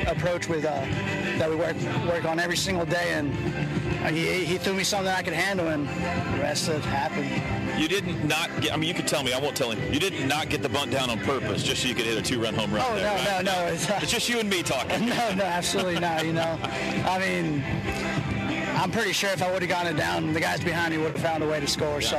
approach 0.06 0.48
with 0.48 0.64
uh, 0.64 0.70
that 1.38 1.48
we 1.48 1.56
work 1.56 1.76
work 2.06 2.24
on 2.24 2.38
every 2.40 2.56
single 2.56 2.86
day, 2.86 3.12
and 3.12 3.34
he, 4.14 4.44
he 4.44 4.58
threw 4.58 4.74
me 4.74 4.84
something 4.84 5.12
I 5.12 5.22
could 5.22 5.34
handle, 5.34 5.68
and 5.68 5.86
the 5.88 6.42
rest 6.42 6.68
of 6.68 6.76
it 6.76 6.84
happened. 6.84 7.57
You 7.78 7.86
didn't 7.86 8.26
not 8.26 8.48
get. 8.60 8.72
I 8.72 8.76
mean, 8.76 8.88
you 8.88 8.94
could 8.94 9.06
tell 9.06 9.22
me. 9.22 9.32
I 9.32 9.38
won't 9.38 9.56
tell 9.56 9.70
him. 9.70 9.92
You 9.92 10.00
did 10.00 10.26
not 10.26 10.48
get 10.48 10.62
the 10.62 10.68
bunt 10.68 10.90
down 10.90 11.10
on 11.10 11.18
purpose, 11.20 11.62
just 11.62 11.82
so 11.82 11.88
you 11.88 11.94
could 11.94 12.06
hit 12.06 12.18
a 12.18 12.22
two-run 12.22 12.54
home 12.54 12.74
run. 12.74 12.84
Oh 12.84 12.96
there, 12.96 13.04
no, 13.04 13.32
right? 13.32 13.44
no, 13.44 13.52
no! 13.52 13.66
It's, 13.72 13.88
uh, 13.88 13.98
It's 14.02 14.10
just 14.10 14.28
you 14.28 14.40
and 14.40 14.50
me 14.50 14.64
talking. 14.64 15.06
no, 15.06 15.34
no, 15.34 15.44
absolutely 15.44 16.00
not. 16.00 16.26
You 16.26 16.32
know, 16.32 16.58
I 16.64 17.18
mean, 17.20 17.64
I'm 18.76 18.90
pretty 18.90 19.12
sure 19.12 19.30
if 19.30 19.42
I 19.42 19.52
would 19.52 19.62
have 19.62 19.68
gotten 19.68 19.94
it 19.94 19.98
down, 19.98 20.32
the 20.32 20.40
guys 20.40 20.60
behind 20.62 20.92
me 20.92 20.98
would 20.98 21.12
have 21.12 21.22
found 21.22 21.44
a 21.44 21.48
way 21.48 21.60
to 21.60 21.66
score. 21.68 22.00
So, 22.00 22.16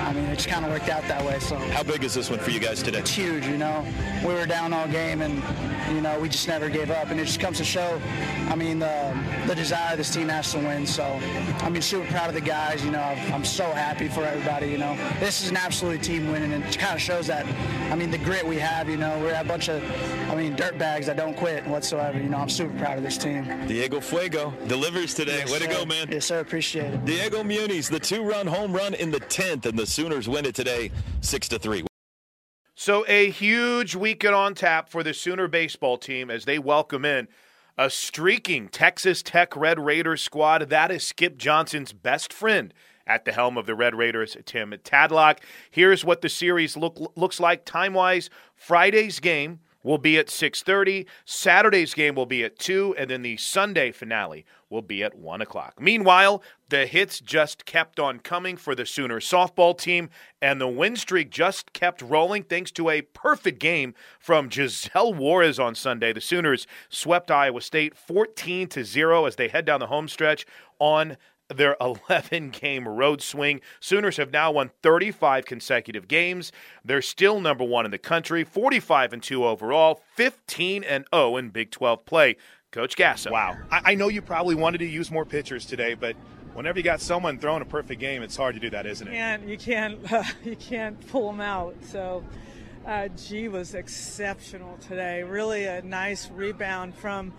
I 0.00 0.12
mean, 0.12 0.24
it 0.24 0.36
just 0.36 0.48
kind 0.48 0.64
of 0.64 0.70
worked 0.72 0.88
out 0.88 1.02
that 1.08 1.24
way. 1.24 1.38
So 1.40 1.56
How 1.56 1.82
big 1.82 2.02
is 2.04 2.14
this 2.14 2.30
one 2.30 2.38
for 2.38 2.50
you 2.50 2.60
guys 2.60 2.82
today? 2.82 2.98
it's 2.98 3.10
huge. 3.10 3.46
You 3.46 3.56
know, 3.58 3.84
we 4.26 4.32
were 4.34 4.46
down 4.46 4.72
all 4.72 4.88
game, 4.88 5.22
and 5.22 5.42
you 5.94 6.00
know, 6.00 6.18
we 6.18 6.28
just 6.28 6.48
never 6.48 6.68
gave 6.68 6.90
up. 6.90 7.10
And 7.10 7.20
it 7.20 7.24
just 7.26 7.40
comes 7.40 7.58
to 7.58 7.64
show, 7.64 8.00
I 8.48 8.54
mean, 8.54 8.78
the 8.78 9.16
the 9.46 9.54
desire 9.54 9.96
this 9.96 10.10
team 10.12 10.28
has 10.28 10.50
to 10.52 10.58
win. 10.58 10.86
So, 10.86 11.04
I 11.60 11.68
mean, 11.68 11.82
super 11.82 12.06
proud 12.08 12.28
of 12.28 12.34
the 12.34 12.40
guys. 12.40 12.84
You 12.84 12.90
know, 12.90 13.00
I'm 13.00 13.44
so 13.44 13.64
happy 13.72 14.08
for 14.08 14.24
everybody. 14.24 14.68
You 14.68 14.78
know, 14.78 14.96
this 15.20 15.42
is 15.42 15.50
an 15.50 15.56
absolute 15.56 16.02
team 16.02 16.30
win, 16.30 16.42
and 16.42 16.64
it 16.64 16.78
kind 16.78 16.94
of 16.94 17.00
shows 17.00 17.26
that. 17.28 17.46
I 17.92 17.96
mean, 17.96 18.10
the 18.10 18.18
grit 18.18 18.46
we 18.46 18.56
have. 18.56 18.88
You 18.88 18.96
know, 18.96 19.18
we're 19.20 19.34
a 19.34 19.44
bunch 19.44 19.68
of, 19.68 19.82
I 20.30 20.34
mean, 20.34 20.54
dirt 20.56 20.78
bags 20.78 21.06
that 21.06 21.16
don't 21.16 21.36
quit 21.36 21.66
whatsoever. 21.66 22.18
You 22.18 22.28
know, 22.28 22.38
I'm 22.38 22.48
super 22.48 22.76
proud 22.78 22.98
of 22.98 23.04
this 23.04 23.18
team. 23.18 23.44
Diego 23.66 24.00
Fuego 24.00 24.52
delivers 24.66 25.14
today. 25.14 25.38
Yes, 25.38 25.50
Way 25.52 25.58
to 25.60 25.66
go, 25.66 25.84
man. 25.84 26.08
Yes, 26.10 26.26
sir. 26.26 26.40
Appreciate 26.40 26.94
it. 26.94 27.04
Diego 27.04 27.42
Muniz, 27.42 27.90
the 27.90 27.98
two-run 27.98 28.46
home 28.46 28.72
run 28.72 28.94
in 28.94 29.10
the 29.10 29.20
10th, 29.20 29.66
and 29.66 29.78
the 29.78 29.86
Sooners 29.90 30.28
win 30.28 30.46
it 30.46 30.54
today, 30.54 30.90
six 31.20 31.48
to 31.48 31.58
three. 31.58 31.84
So, 32.74 33.04
a 33.08 33.30
huge 33.30 33.94
weekend 33.94 34.34
on 34.34 34.54
tap 34.54 34.88
for 34.88 35.02
the 35.02 35.12
Sooner 35.12 35.48
baseball 35.48 35.98
team 35.98 36.30
as 36.30 36.46
they 36.46 36.58
welcome 36.58 37.04
in 37.04 37.28
a 37.76 37.90
streaking 37.90 38.68
Texas 38.68 39.22
Tech 39.22 39.56
Red 39.56 39.78
Raiders 39.78 40.22
squad. 40.22 40.70
That 40.70 40.90
is 40.90 41.06
Skip 41.06 41.36
Johnson's 41.36 41.92
best 41.92 42.32
friend 42.32 42.72
at 43.06 43.24
the 43.24 43.32
helm 43.32 43.58
of 43.58 43.66
the 43.66 43.74
Red 43.74 43.94
Raiders, 43.94 44.36
Tim 44.44 44.70
Tadlock. 44.84 45.38
Here's 45.70 46.04
what 46.04 46.20
the 46.20 46.28
series 46.28 46.76
look, 46.76 46.98
looks 47.16 47.40
like 47.40 47.64
time 47.64 47.92
wise. 47.92 48.30
Friday's 48.54 49.18
game 49.18 49.60
will 49.82 49.98
be 49.98 50.18
at 50.18 50.26
6.30 50.26 51.06
saturday's 51.24 51.94
game 51.94 52.14
will 52.14 52.26
be 52.26 52.44
at 52.44 52.58
2 52.58 52.94
and 52.98 53.10
then 53.10 53.22
the 53.22 53.36
sunday 53.36 53.90
finale 53.90 54.44
will 54.70 54.82
be 54.82 55.02
at 55.02 55.14
1 55.14 55.42
o'clock 55.42 55.80
meanwhile 55.80 56.42
the 56.68 56.86
hits 56.86 57.20
just 57.20 57.64
kept 57.64 57.98
on 57.98 58.18
coming 58.20 58.56
for 58.56 58.74
the 58.74 58.86
sooner 58.86 59.20
softball 59.20 59.76
team 59.76 60.08
and 60.40 60.60
the 60.60 60.68
win 60.68 60.96
streak 60.96 61.30
just 61.30 61.72
kept 61.72 62.00
rolling 62.00 62.42
thanks 62.42 62.70
to 62.70 62.88
a 62.88 63.02
perfect 63.02 63.58
game 63.58 63.94
from 64.18 64.50
giselle 64.50 65.12
juarez 65.12 65.58
on 65.58 65.74
sunday 65.74 66.12
the 66.12 66.20
sooners 66.20 66.66
swept 66.88 67.30
iowa 67.30 67.60
state 67.60 67.96
14 67.96 68.68
to 68.68 68.84
0 68.84 69.26
as 69.26 69.36
they 69.36 69.48
head 69.48 69.64
down 69.64 69.80
the 69.80 69.86
home 69.86 70.08
stretch 70.08 70.46
on 70.78 71.16
their 71.54 71.76
11 71.80 72.50
game 72.50 72.88
road 72.88 73.22
swing. 73.22 73.60
Sooners 73.80 74.16
have 74.16 74.32
now 74.32 74.52
won 74.52 74.70
35 74.82 75.44
consecutive 75.44 76.08
games. 76.08 76.52
They're 76.84 77.02
still 77.02 77.40
number 77.40 77.64
1 77.64 77.84
in 77.84 77.90
the 77.90 77.98
country, 77.98 78.44
45 78.44 79.12
and 79.12 79.22
2 79.22 79.44
overall, 79.44 80.02
15 80.14 80.84
and 80.84 81.04
0 81.14 81.36
in 81.36 81.50
Big 81.50 81.70
12 81.70 82.04
play. 82.04 82.36
Coach 82.72 82.96
Gasso. 82.96 83.32
Wow. 83.32 83.56
I, 83.70 83.92
I 83.92 83.94
know 83.96 84.08
you 84.08 84.22
probably 84.22 84.54
wanted 84.54 84.78
to 84.78 84.86
use 84.86 85.10
more 85.10 85.24
pitchers 85.24 85.66
today, 85.66 85.94
but 85.94 86.14
whenever 86.54 86.78
you 86.78 86.84
got 86.84 87.00
someone 87.00 87.38
throwing 87.38 87.62
a 87.62 87.66
perfect 87.66 88.00
game, 88.00 88.22
it's 88.22 88.36
hard 88.36 88.54
to 88.54 88.60
do 88.60 88.70
that, 88.70 88.86
isn't 88.86 89.08
it? 89.08 89.10
can't 89.10 89.42
you 89.48 89.58
can't 89.58 90.12
uh, 90.12 90.22
you 90.44 90.54
can't 90.54 91.08
pull 91.08 91.26
them 91.26 91.40
out. 91.40 91.74
So 91.82 92.24
uh, 92.86 93.08
G 93.08 93.48
was 93.48 93.74
exceptional 93.74 94.76
today. 94.78 95.24
Really 95.24 95.64
a 95.64 95.82
nice 95.82 96.30
rebound 96.30 96.94
from 96.94 97.32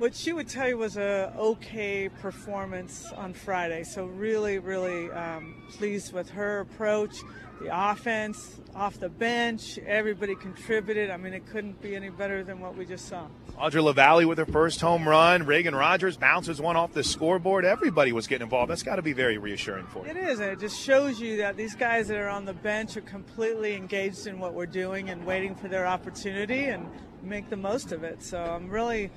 what 0.00 0.14
she 0.14 0.32
would 0.32 0.48
tell 0.48 0.66
you 0.66 0.78
was 0.78 0.96
a 0.96 1.32
okay 1.36 2.08
performance 2.08 3.12
on 3.12 3.34
Friday. 3.34 3.84
So 3.84 4.06
really, 4.06 4.58
really 4.58 5.10
um, 5.10 5.62
pleased 5.72 6.14
with 6.14 6.30
her 6.30 6.60
approach, 6.60 7.18
the 7.60 7.68
offense, 7.70 8.56
off 8.74 8.98
the 8.98 9.10
bench. 9.10 9.78
Everybody 9.86 10.34
contributed. 10.34 11.10
I 11.10 11.18
mean, 11.18 11.34
it 11.34 11.46
couldn't 11.46 11.82
be 11.82 11.94
any 11.94 12.08
better 12.08 12.42
than 12.42 12.60
what 12.60 12.76
we 12.76 12.86
just 12.86 13.08
saw. 13.08 13.26
Audra 13.58 13.82
LaValle 13.82 14.24
with 14.24 14.38
her 14.38 14.46
first 14.46 14.80
home 14.80 15.06
run. 15.06 15.44
Reagan 15.44 15.74
Rogers 15.74 16.16
bounces 16.16 16.62
one 16.62 16.76
off 16.76 16.94
the 16.94 17.04
scoreboard. 17.04 17.66
Everybody 17.66 18.12
was 18.12 18.26
getting 18.26 18.44
involved. 18.44 18.70
That's 18.70 18.82
got 18.82 18.96
to 18.96 19.02
be 19.02 19.12
very 19.12 19.36
reassuring 19.36 19.84
for 19.88 20.06
you. 20.06 20.12
It 20.12 20.16
is, 20.16 20.40
and 20.40 20.50
it 20.50 20.60
just 20.60 20.80
shows 20.80 21.20
you 21.20 21.36
that 21.38 21.58
these 21.58 21.74
guys 21.74 22.08
that 22.08 22.16
are 22.16 22.30
on 22.30 22.46
the 22.46 22.54
bench 22.54 22.96
are 22.96 23.02
completely 23.02 23.74
engaged 23.74 24.26
in 24.26 24.38
what 24.38 24.54
we're 24.54 24.64
doing 24.64 25.10
and 25.10 25.26
waiting 25.26 25.54
for 25.54 25.68
their 25.68 25.86
opportunity 25.86 26.64
and 26.64 26.88
make 27.22 27.50
the 27.50 27.56
most 27.56 27.92
of 27.92 28.02
it. 28.02 28.22
So 28.22 28.42
I'm 28.42 28.70
really, 28.70 29.10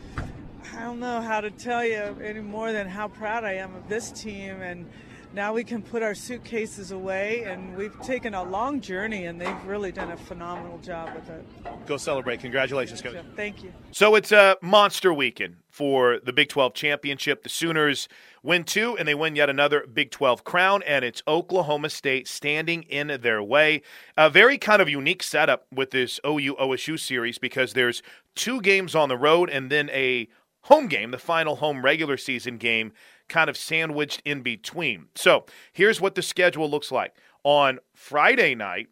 I 0.72 0.84
don't 0.84 1.00
know 1.00 1.22
how 1.22 1.42
to 1.42 1.52
tell 1.52 1.86
you 1.86 2.18
any 2.24 2.42
more 2.42 2.72
than 2.72 2.88
how 2.88 3.08
proud 3.08 3.44
I 3.44 3.54
am 3.54 3.76
of 3.76 3.90
this 3.90 4.12
team 4.12 4.62
and. 4.62 4.90
Now 5.36 5.52
we 5.52 5.64
can 5.64 5.82
put 5.82 6.04
our 6.04 6.14
suitcases 6.14 6.92
away, 6.92 7.44
and 7.46 7.76
we've 7.76 8.00
taken 8.02 8.36
a 8.36 8.44
long 8.44 8.82
journey, 8.82 9.26
and 9.26 9.42
they've 9.42 9.66
really 9.66 9.92
done 9.92 10.12
a 10.12 10.18
phenomenal 10.18 10.78
job 10.78 11.16
with 11.16 11.28
it. 11.28 11.44
Go 11.88 11.98
celebrate. 11.98 12.42
Congratulations, 12.42 13.02
Coach. 13.02 13.18
Thank 13.36 13.64
you. 13.64 13.74
So 13.92 14.14
it's 14.14 14.32
a 14.32 14.58
monster 14.62 15.12
weekend 15.12 15.56
for 15.72 16.20
the 16.24 16.32
Big 16.32 16.50
12 16.50 16.76
championship. 16.76 17.42
The 17.42 17.50
Sooners 17.50 18.08
win 18.44 18.64
two, 18.64 18.96
and 18.96 19.08
they 19.08 19.16
win 19.16 19.36
yet 19.36 19.50
another 19.50 19.88
Big 19.92 20.12
12 20.12 20.44
crown, 20.44 20.84
and 20.84 21.04
it's 21.04 21.24
Oklahoma 21.28 21.90
State 21.90 22.28
standing 22.28 22.84
in 22.84 23.20
their 23.24 23.42
way. 23.42 23.82
A 24.16 24.30
very 24.30 24.60
kind 24.60 24.84
of 24.84 24.88
unique 24.88 25.24
setup 25.24 25.66
with 25.74 25.90
this 25.90 26.20
OU 26.24 26.58
OSU 26.58 27.00
series 27.00 27.40
because 27.40 27.74
there's 27.74 28.04
two 28.36 28.62
games 28.62 28.94
on 28.94 29.10
the 29.10 29.18
road 29.18 29.50
and 29.50 29.72
then 29.72 29.90
a 29.90 30.28
home 30.64 30.88
game, 30.88 31.12
the 31.12 31.18
final 31.18 31.58
home 31.58 31.84
regular 31.84 32.18
season 32.18 32.58
game, 32.58 32.92
kind 33.28 33.50
of 33.50 33.58
sandwiched 33.58 34.22
in 34.26 34.42
between. 34.42 35.08
So 35.16 35.46
here's 35.72 36.02
what 36.02 36.16
the 36.16 36.22
schedule 36.22 36.70
looks 36.70 36.92
like. 36.92 37.16
On 37.44 37.80
Friday 37.94 38.56
night, 38.56 38.88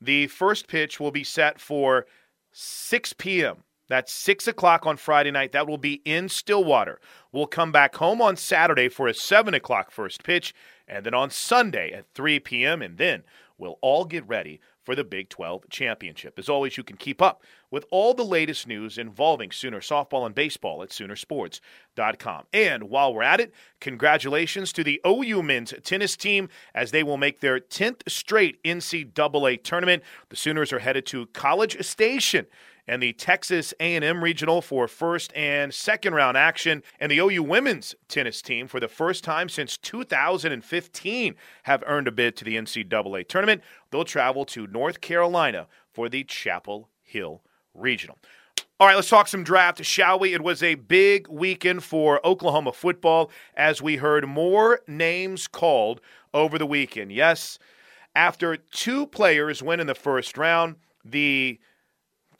the 0.00 0.26
first 0.28 0.68
pitch 0.68 0.98
will 0.98 1.10
be 1.10 1.24
set 1.24 1.60
for 1.60 2.06
6 2.52 3.12
p.m. 3.14 3.64
That's 3.88 4.12
6 4.12 4.48
o'clock 4.48 4.86
on 4.86 4.96
Friday 4.96 5.30
night. 5.30 5.52
That 5.52 5.66
will 5.66 5.78
be 5.78 6.00
in 6.04 6.28
Stillwater. 6.28 7.00
We'll 7.30 7.46
come 7.46 7.72
back 7.72 7.96
home 7.96 8.22
on 8.22 8.36
Saturday 8.36 8.88
for 8.88 9.06
a 9.06 9.14
7 9.14 9.54
o'clock 9.54 9.90
first 9.90 10.22
pitch, 10.22 10.54
and 10.88 11.04
then 11.04 11.14
on 11.14 11.30
Sunday 11.30 11.92
at 11.92 12.06
3 12.14 12.40
p.m., 12.40 12.80
and 12.80 12.96
then 12.96 13.22
we'll 13.58 13.78
all 13.80 14.04
get 14.04 14.26
ready 14.26 14.60
for 14.84 14.94
the 14.94 15.04
Big 15.04 15.28
12 15.28 15.68
championship. 15.70 16.38
As 16.38 16.48
always, 16.48 16.76
you 16.76 16.84
can 16.84 16.96
keep 16.96 17.22
up 17.22 17.42
with 17.70 17.84
all 17.90 18.14
the 18.14 18.24
latest 18.24 18.66
news 18.66 18.98
involving 18.98 19.50
Sooner 19.50 19.80
softball 19.80 20.26
and 20.26 20.34
baseball 20.34 20.82
at 20.82 20.90
Soonersports.com. 20.90 22.44
And 22.52 22.84
while 22.84 23.14
we're 23.14 23.22
at 23.22 23.40
it, 23.40 23.52
congratulations 23.80 24.72
to 24.74 24.84
the 24.84 25.00
OU 25.06 25.42
men's 25.42 25.74
tennis 25.82 26.16
team 26.16 26.48
as 26.74 26.90
they 26.90 27.02
will 27.02 27.16
make 27.16 27.40
their 27.40 27.58
10th 27.58 28.02
straight 28.08 28.62
NCAA 28.62 29.62
tournament. 29.62 30.02
The 30.28 30.36
Sooners 30.36 30.72
are 30.72 30.80
headed 30.80 31.06
to 31.06 31.26
College 31.26 31.82
Station 31.84 32.46
and 32.86 33.02
the 33.02 33.12
Texas 33.12 33.72
A&M 33.80 34.22
Regional 34.22 34.60
for 34.60 34.88
first 34.88 35.32
and 35.34 35.72
second 35.72 36.14
round 36.14 36.36
action 36.36 36.82
and 36.98 37.10
the 37.10 37.18
OU 37.18 37.42
women's 37.42 37.94
tennis 38.08 38.42
team 38.42 38.66
for 38.66 38.80
the 38.80 38.88
first 38.88 39.24
time 39.24 39.48
since 39.48 39.76
2015 39.76 41.34
have 41.64 41.84
earned 41.86 42.08
a 42.08 42.12
bid 42.12 42.36
to 42.36 42.44
the 42.44 42.56
NCAA 42.56 43.26
tournament. 43.28 43.62
They'll 43.90 44.04
travel 44.04 44.44
to 44.46 44.66
North 44.66 45.00
Carolina 45.00 45.68
for 45.92 46.08
the 46.08 46.24
Chapel 46.24 46.88
Hill 47.02 47.42
Regional. 47.74 48.18
All 48.80 48.88
right, 48.88 48.96
let's 48.96 49.08
talk 49.08 49.28
some 49.28 49.44
draft, 49.44 49.84
shall 49.84 50.18
we? 50.18 50.34
It 50.34 50.42
was 50.42 50.60
a 50.60 50.74
big 50.74 51.28
weekend 51.28 51.84
for 51.84 52.24
Oklahoma 52.26 52.72
football 52.72 53.30
as 53.56 53.80
we 53.80 53.96
heard 53.96 54.26
more 54.26 54.80
names 54.88 55.46
called 55.46 56.00
over 56.34 56.58
the 56.58 56.66
weekend. 56.66 57.12
Yes, 57.12 57.60
after 58.16 58.56
two 58.56 59.06
players 59.06 59.62
went 59.62 59.80
in 59.80 59.86
the 59.86 59.94
first 59.94 60.36
round, 60.36 60.76
the 61.04 61.60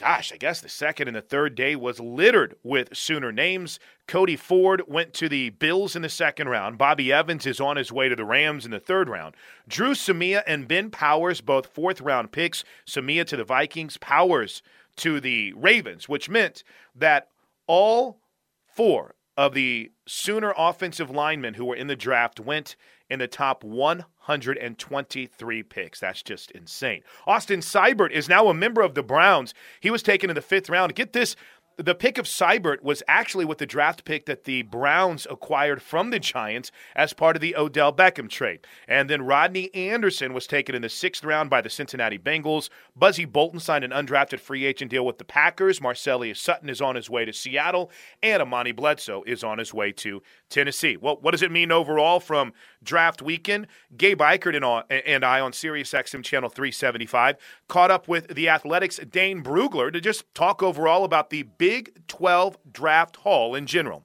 gosh, 0.03 0.33
I 0.33 0.37
guess 0.37 0.61
the 0.61 0.69
second 0.69 1.07
and 1.07 1.17
the 1.17 1.23
third 1.23 1.55
day 1.55 1.77
was 1.77 2.01
littered 2.01 2.57
with 2.65 2.97
Sooner 2.97 3.31
names. 3.31 3.79
Cody 4.09 4.35
Ford 4.35 4.83
went 4.89 5.15
to 5.15 5.29
the 5.29 5.51
Bills 5.51 5.95
in 5.95 6.03
the 6.03 6.09
second 6.09 6.49
round. 6.49 6.77
Bobby 6.77 7.13
Evans 7.13 7.47
is 7.47 7.61
on 7.61 7.77
his 7.77 7.93
way 7.93 8.09
to 8.09 8.17
the 8.17 8.25
Rams 8.25 8.65
in 8.65 8.73
the 8.73 8.81
third 8.81 9.09
round. 9.09 9.37
Dru 9.69 9.93
Samia 9.93 10.43
and 10.45 10.67
Ben 10.67 10.91
Powers, 10.91 11.41
both 11.41 11.69
fourth 11.69 12.01
round 12.01 12.33
picks. 12.33 12.65
Samia 12.85 13.25
to 13.27 13.37
the 13.37 13.45
Vikings, 13.45 13.97
Powers 13.97 14.61
to 14.97 15.21
the 15.21 15.53
Ravens, 15.53 16.09
which 16.09 16.29
meant 16.29 16.65
that 16.97 17.29
all 17.69 18.19
four 18.67 19.15
of 19.37 19.55
the 19.55 19.93
Sooner 20.09 20.53
offensive 20.59 21.11
linemen 21.11 21.55
who 21.55 21.67
were 21.67 21.77
in 21.77 21.87
the 21.87 21.95
draft 21.95 22.41
went 22.41 22.75
in 23.13 23.19
the 23.19 23.29
top 23.29 23.63
123 23.63 25.63
picks. 25.65 26.01
That's 26.01 26.23
just 26.23 26.51
insane. 26.53 27.03
Austin 27.27 27.61
Seibert 27.61 28.11
is 28.11 28.29
now 28.29 28.49
a 28.49 28.55
member 28.55 28.81
of 28.81 28.95
the 28.95 29.03
Browns. 29.03 29.53
He 29.81 29.91
was 29.91 30.03
taken 30.03 30.31
in 30.31 30.35
the 30.35 30.41
fifth 30.41 30.71
round. 30.71 30.95
Get 30.95 31.13
this 31.13 31.37
the 31.77 31.95
pick 31.95 32.19
of 32.19 32.27
Seibert 32.27 32.83
was 32.83 33.03
actually 33.09 33.45
with 33.45 33.59
the 33.59 33.67
draft 33.67 34.05
pick 34.05 34.27
that 34.27 34.45
the 34.45 34.63
Browns 34.63 35.27
acquired 35.31 35.81
from 35.81 36.11
the 36.11 36.19
Giants 36.19 36.71
as 36.95 37.13
part 37.13 37.37
of 37.37 37.43
the 37.43 37.57
Odell 37.57 37.93
Beckham 37.93 38.29
trade. 38.29 38.61
And 38.87 39.09
then 39.09 39.23
Rodney 39.23 39.75
Anderson 39.75 40.35
was 40.35 40.47
taken 40.47 40.75
in 40.75 40.83
the 40.83 40.89
sixth 40.89 41.25
round 41.25 41.51
by 41.51 41.61
the 41.61 41.71
Cincinnati 41.71 42.19
Bengals. 42.19 42.69
Buzzy 42.95 43.25
Bolton 43.25 43.61
signed 43.61 43.85
an 43.85 43.91
undrafted 43.91 44.41
free 44.41 44.65
agent 44.65 44.91
deal 44.91 45.07
with 45.07 45.19
the 45.19 45.25
Packers. 45.25 45.81
Marcelius 45.81 46.41
Sutton 46.41 46.69
is 46.69 46.81
on 46.81 46.95
his 46.95 47.09
way 47.09 47.25
to 47.25 47.33
Seattle. 47.33 47.91
And 48.23 48.43
Amani 48.43 48.73
Bledsoe 48.73 49.23
is 49.27 49.43
on 49.43 49.59
his 49.59 49.73
way 49.73 49.93
to 49.93 50.23
Tennessee. 50.51 50.97
Well, 50.97 51.19
what 51.21 51.33
does 51.33 51.43
it 51.43 51.51
mean 51.51 51.73
overall 51.73 52.21
from 52.21 52.53
draft 52.83 53.23
weekend? 53.23 53.67
Gabe 53.97 54.21
Ikard 54.21 54.55
and 54.91 55.25
I 55.25 55.41
on 55.41 55.53
SiriusXM 55.53 56.25
Channel 56.25 56.49
375 56.49 57.37
caught 57.69 57.91
up 57.91 58.09
with 58.09 58.35
the 58.35 58.49
Athletics' 58.49 58.99
Dane 58.99 59.43
Brugler 59.43 59.93
to 59.93 60.01
just 60.01 60.33
talk 60.35 60.63
overall 60.63 61.05
about 61.05 61.31
the 61.31 61.43
Big 61.43 62.07
12 62.09 62.59
draft 62.73 63.17
haul 63.17 63.55
in 63.55 63.67
general. 63.67 64.05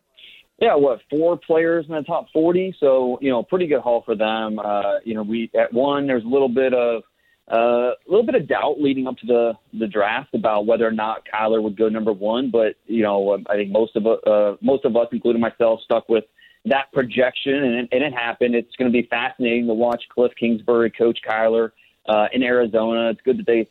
Yeah, 0.59 0.75
what 0.75 1.01
four 1.09 1.37
players 1.37 1.85
in 1.87 1.93
the 1.93 2.01
top 2.01 2.27
40? 2.33 2.75
So 2.79 3.19
you 3.21 3.29
know, 3.29 3.43
pretty 3.43 3.67
good 3.67 3.81
haul 3.81 4.01
for 4.03 4.15
them. 4.15 4.57
Uh, 4.57 4.99
you 5.03 5.13
know, 5.13 5.21
we 5.21 5.51
at 5.59 5.71
one 5.71 6.07
there's 6.07 6.23
a 6.23 6.27
little 6.27 6.49
bit 6.49 6.73
of 6.73 7.03
uh, 7.51 7.91
a 7.91 8.07
little 8.07 8.25
bit 8.25 8.35
of 8.35 8.47
doubt 8.47 8.81
leading 8.81 9.07
up 9.07 9.17
to 9.17 9.27
the 9.27 9.53
the 9.79 9.87
draft 9.87 10.33
about 10.33 10.65
whether 10.65 10.87
or 10.87 10.91
not 10.91 11.27
Kyler 11.31 11.61
would 11.61 11.77
go 11.77 11.89
number 11.89 12.11
one. 12.11 12.49
But 12.49 12.75
you 12.87 13.03
know, 13.03 13.37
I 13.47 13.55
think 13.55 13.71
most 13.71 13.95
of 13.95 14.05
uh, 14.05 14.57
most 14.61 14.83
of 14.83 14.95
us, 14.95 15.07
including 15.11 15.41
myself, 15.41 15.79
stuck 15.83 16.09
with 16.09 16.23
that 16.69 16.91
projection, 16.93 17.53
and 17.53 17.75
it, 17.75 17.89
and 17.91 18.03
it 18.03 18.13
happened. 18.13 18.55
It's 18.55 18.75
going 18.77 18.91
to 18.91 19.01
be 19.01 19.07
fascinating 19.07 19.67
to 19.67 19.73
watch 19.73 20.03
Cliff 20.13 20.31
Kingsbury 20.39 20.91
coach 20.91 21.19
Kyler 21.27 21.71
uh, 22.07 22.27
in 22.33 22.43
Arizona. 22.43 23.09
It's 23.09 23.21
good 23.23 23.39
that 23.39 23.45
they 23.45 23.67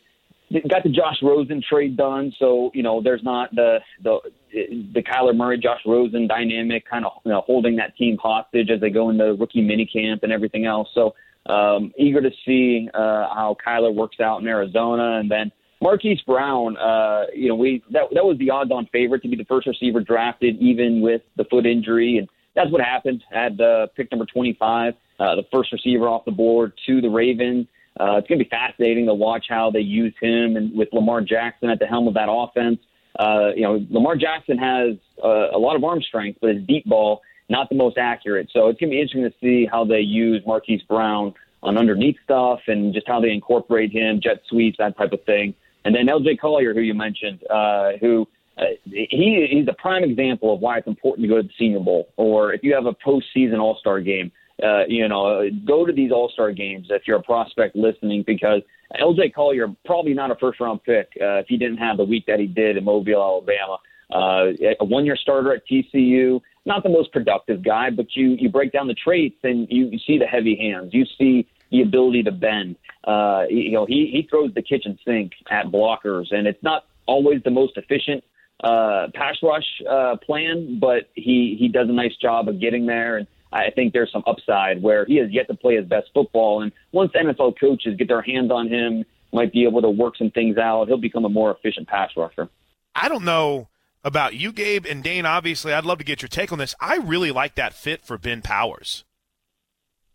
got 0.68 0.82
the 0.82 0.90
Josh 0.90 1.16
Rosen 1.22 1.62
trade 1.68 1.96
done, 1.96 2.32
so 2.38 2.70
you 2.74 2.82
know 2.82 3.02
there's 3.02 3.22
not 3.22 3.54
the 3.54 3.78
the 4.02 4.18
the 4.52 5.02
Kyler 5.02 5.34
Murray 5.34 5.58
Josh 5.58 5.80
Rosen 5.86 6.26
dynamic 6.26 6.88
kind 6.88 7.04
of 7.04 7.12
you 7.24 7.32
know 7.32 7.42
holding 7.42 7.76
that 7.76 7.96
team 7.96 8.16
hostage 8.22 8.70
as 8.70 8.80
they 8.80 8.90
go 8.90 9.10
into 9.10 9.34
rookie 9.34 9.62
minicamp 9.62 10.22
and 10.22 10.32
everything 10.32 10.66
else. 10.66 10.88
So 10.94 11.14
um, 11.46 11.92
eager 11.98 12.20
to 12.20 12.30
see 12.44 12.88
uh, 12.94 13.28
how 13.34 13.56
Kyler 13.64 13.94
works 13.94 14.20
out 14.20 14.40
in 14.40 14.46
Arizona, 14.46 15.18
and 15.18 15.30
then 15.30 15.50
Marquise 15.80 16.20
Brown. 16.26 16.76
Uh, 16.76 17.24
you 17.34 17.48
know 17.48 17.56
we 17.56 17.82
that 17.90 18.04
that 18.12 18.24
was 18.24 18.38
the 18.38 18.50
odds-on 18.50 18.88
favorite 18.92 19.22
to 19.22 19.28
be 19.28 19.36
the 19.36 19.44
first 19.44 19.66
receiver 19.66 20.00
drafted, 20.00 20.56
even 20.58 21.00
with 21.00 21.22
the 21.36 21.44
foot 21.44 21.66
injury, 21.66 22.18
and 22.18 22.28
that's 22.56 22.70
what 22.70 22.80
happened. 22.80 23.22
At 23.32 23.60
uh, 23.60 23.86
pick 23.94 24.10
number 24.10 24.26
25, 24.26 24.94
uh, 25.20 25.36
the 25.36 25.44
first 25.52 25.72
receiver 25.72 26.08
off 26.08 26.24
the 26.24 26.32
board 26.32 26.72
to 26.86 27.00
the 27.00 27.08
Ravens. 27.08 27.68
Uh, 28.00 28.16
it's 28.16 28.28
going 28.28 28.38
to 28.38 28.44
be 28.44 28.50
fascinating 28.50 29.06
to 29.06 29.14
watch 29.14 29.46
how 29.48 29.70
they 29.70 29.80
use 29.80 30.14
him 30.20 30.56
and 30.56 30.76
with 30.76 30.88
Lamar 30.92 31.20
Jackson 31.20 31.70
at 31.70 31.78
the 31.78 31.86
helm 31.86 32.08
of 32.08 32.14
that 32.14 32.28
offense. 32.28 32.78
Uh, 33.18 33.52
you 33.54 33.62
know, 33.62 33.86
Lamar 33.90 34.16
Jackson 34.16 34.58
has 34.58 34.96
uh, 35.22 35.50
a 35.54 35.58
lot 35.58 35.76
of 35.76 35.84
arm 35.84 36.02
strength, 36.02 36.38
but 36.40 36.54
his 36.54 36.62
deep 36.66 36.84
ball 36.84 37.22
not 37.48 37.68
the 37.68 37.76
most 37.76 37.96
accurate. 37.96 38.50
So 38.52 38.68
it's 38.68 38.80
going 38.80 38.90
to 38.90 38.96
be 38.96 39.00
interesting 39.00 39.22
to 39.22 39.32
see 39.40 39.68
how 39.70 39.84
they 39.84 40.00
use 40.00 40.42
Marquise 40.46 40.82
Brown 40.82 41.32
on 41.62 41.78
underneath 41.78 42.16
stuff 42.24 42.60
and 42.66 42.92
just 42.92 43.06
how 43.06 43.20
they 43.20 43.30
incorporate 43.30 43.92
him, 43.92 44.20
jet 44.22 44.42
sweeps, 44.48 44.78
that 44.78 44.98
type 44.98 45.12
of 45.12 45.22
thing. 45.24 45.54
And 45.84 45.94
then 45.94 46.06
LJ 46.06 46.40
Collier, 46.40 46.74
who 46.74 46.80
you 46.80 46.94
mentioned, 46.94 47.44
uh, 47.48 47.92
who 48.00 48.26
uh, 48.58 48.64
he 48.84 49.46
he's 49.50 49.68
a 49.68 49.74
prime 49.74 50.04
example 50.04 50.54
of 50.54 50.60
why 50.60 50.78
it's 50.78 50.86
important 50.86 51.24
to 51.24 51.28
go 51.28 51.36
to 51.36 51.42
the 51.42 51.54
Senior 51.58 51.80
Bowl, 51.80 52.08
or 52.16 52.52
if 52.52 52.62
you 52.62 52.74
have 52.74 52.86
a 52.86 52.94
postseason 52.94 53.58
All 53.58 53.76
Star 53.80 54.00
game 54.00 54.32
uh, 54.62 54.86
you 54.88 55.06
know, 55.06 55.48
go 55.66 55.84
to 55.84 55.92
these 55.92 56.10
All 56.10 56.30
Star 56.30 56.52
games 56.52 56.86
if 56.90 57.02
you're 57.06 57.18
a 57.18 57.22
prospect 57.22 57.76
listening, 57.76 58.24
because 58.26 58.62
LJ 59.00 59.34
Collier 59.34 59.68
probably 59.84 60.14
not 60.14 60.30
a 60.30 60.36
first 60.36 60.60
round 60.60 60.82
pick 60.84 61.08
uh, 61.20 61.40
if 61.40 61.46
he 61.48 61.56
didn't 61.56 61.78
have 61.78 61.98
the 61.98 62.04
week 62.04 62.24
that 62.26 62.40
he 62.40 62.46
did 62.46 62.76
in 62.76 62.84
Mobile, 62.84 63.22
Alabama. 63.22 63.78
Uh, 64.08 64.52
a 64.80 64.84
one 64.84 65.04
year 65.04 65.16
starter 65.16 65.52
at 65.52 65.62
TCU, 65.66 66.40
not 66.64 66.84
the 66.84 66.88
most 66.88 67.12
productive 67.12 67.62
guy, 67.62 67.90
but 67.90 68.06
you 68.14 68.36
you 68.38 68.48
break 68.48 68.72
down 68.72 68.86
the 68.86 68.94
traits 68.94 69.36
and 69.42 69.66
you, 69.68 69.86
you 69.86 69.98
see 70.06 70.16
the 70.16 70.26
heavy 70.26 70.56
hands, 70.56 70.94
you 70.94 71.04
see 71.18 71.46
the 71.72 71.82
ability 71.82 72.22
to 72.22 72.30
bend. 72.30 72.76
Uh, 73.04 73.42
you 73.50 73.72
know, 73.72 73.84
he 73.84 74.08
he 74.12 74.26
throws 74.30 74.54
the 74.54 74.62
kitchen 74.62 74.96
sink 75.04 75.32
at 75.50 75.66
blockers, 75.66 76.26
and 76.30 76.46
it's 76.46 76.62
not 76.62 76.84
always 77.06 77.42
the 77.42 77.50
most 77.50 77.76
efficient 77.76 78.22
uh, 78.62 79.08
pass 79.14 79.36
rush 79.42 79.66
uh, 79.88 80.16
plan, 80.24 80.78
but 80.80 81.10
he 81.14 81.56
he 81.58 81.68
does 81.68 81.88
a 81.88 81.92
nice 81.92 82.16
job 82.16 82.48
of 82.48 82.60
getting 82.60 82.86
there 82.86 83.18
and 83.18 83.26
I 83.52 83.70
think 83.70 83.92
there's 83.92 84.10
some 84.12 84.24
upside 84.26 84.82
where 84.82 85.04
he 85.06 85.16
has 85.16 85.30
yet 85.30 85.48
to 85.48 85.54
play 85.54 85.76
his 85.76 85.86
best 85.86 86.08
football. 86.12 86.62
And 86.62 86.72
once 86.92 87.12
NFL 87.12 87.58
coaches 87.58 87.96
get 87.96 88.08
their 88.08 88.22
hands 88.22 88.50
on 88.50 88.68
him, 88.68 89.04
might 89.32 89.52
be 89.52 89.64
able 89.64 89.82
to 89.82 89.90
work 89.90 90.16
some 90.16 90.30
things 90.30 90.56
out, 90.58 90.88
he'll 90.88 90.96
become 90.96 91.24
a 91.24 91.28
more 91.28 91.50
efficient 91.50 91.88
pass 91.88 92.10
rusher. 92.16 92.48
I 92.94 93.08
don't 93.08 93.24
know 93.24 93.68
about 94.04 94.34
you, 94.34 94.52
Gabe, 94.52 94.86
and 94.86 95.02
Dane. 95.02 95.26
Obviously, 95.26 95.72
I'd 95.72 95.84
love 95.84 95.98
to 95.98 96.04
get 96.04 96.22
your 96.22 96.28
take 96.28 96.52
on 96.52 96.58
this. 96.58 96.74
I 96.80 96.96
really 96.96 97.30
like 97.30 97.54
that 97.56 97.74
fit 97.74 98.04
for 98.04 98.18
Ben 98.18 98.42
Powers. 98.42 99.04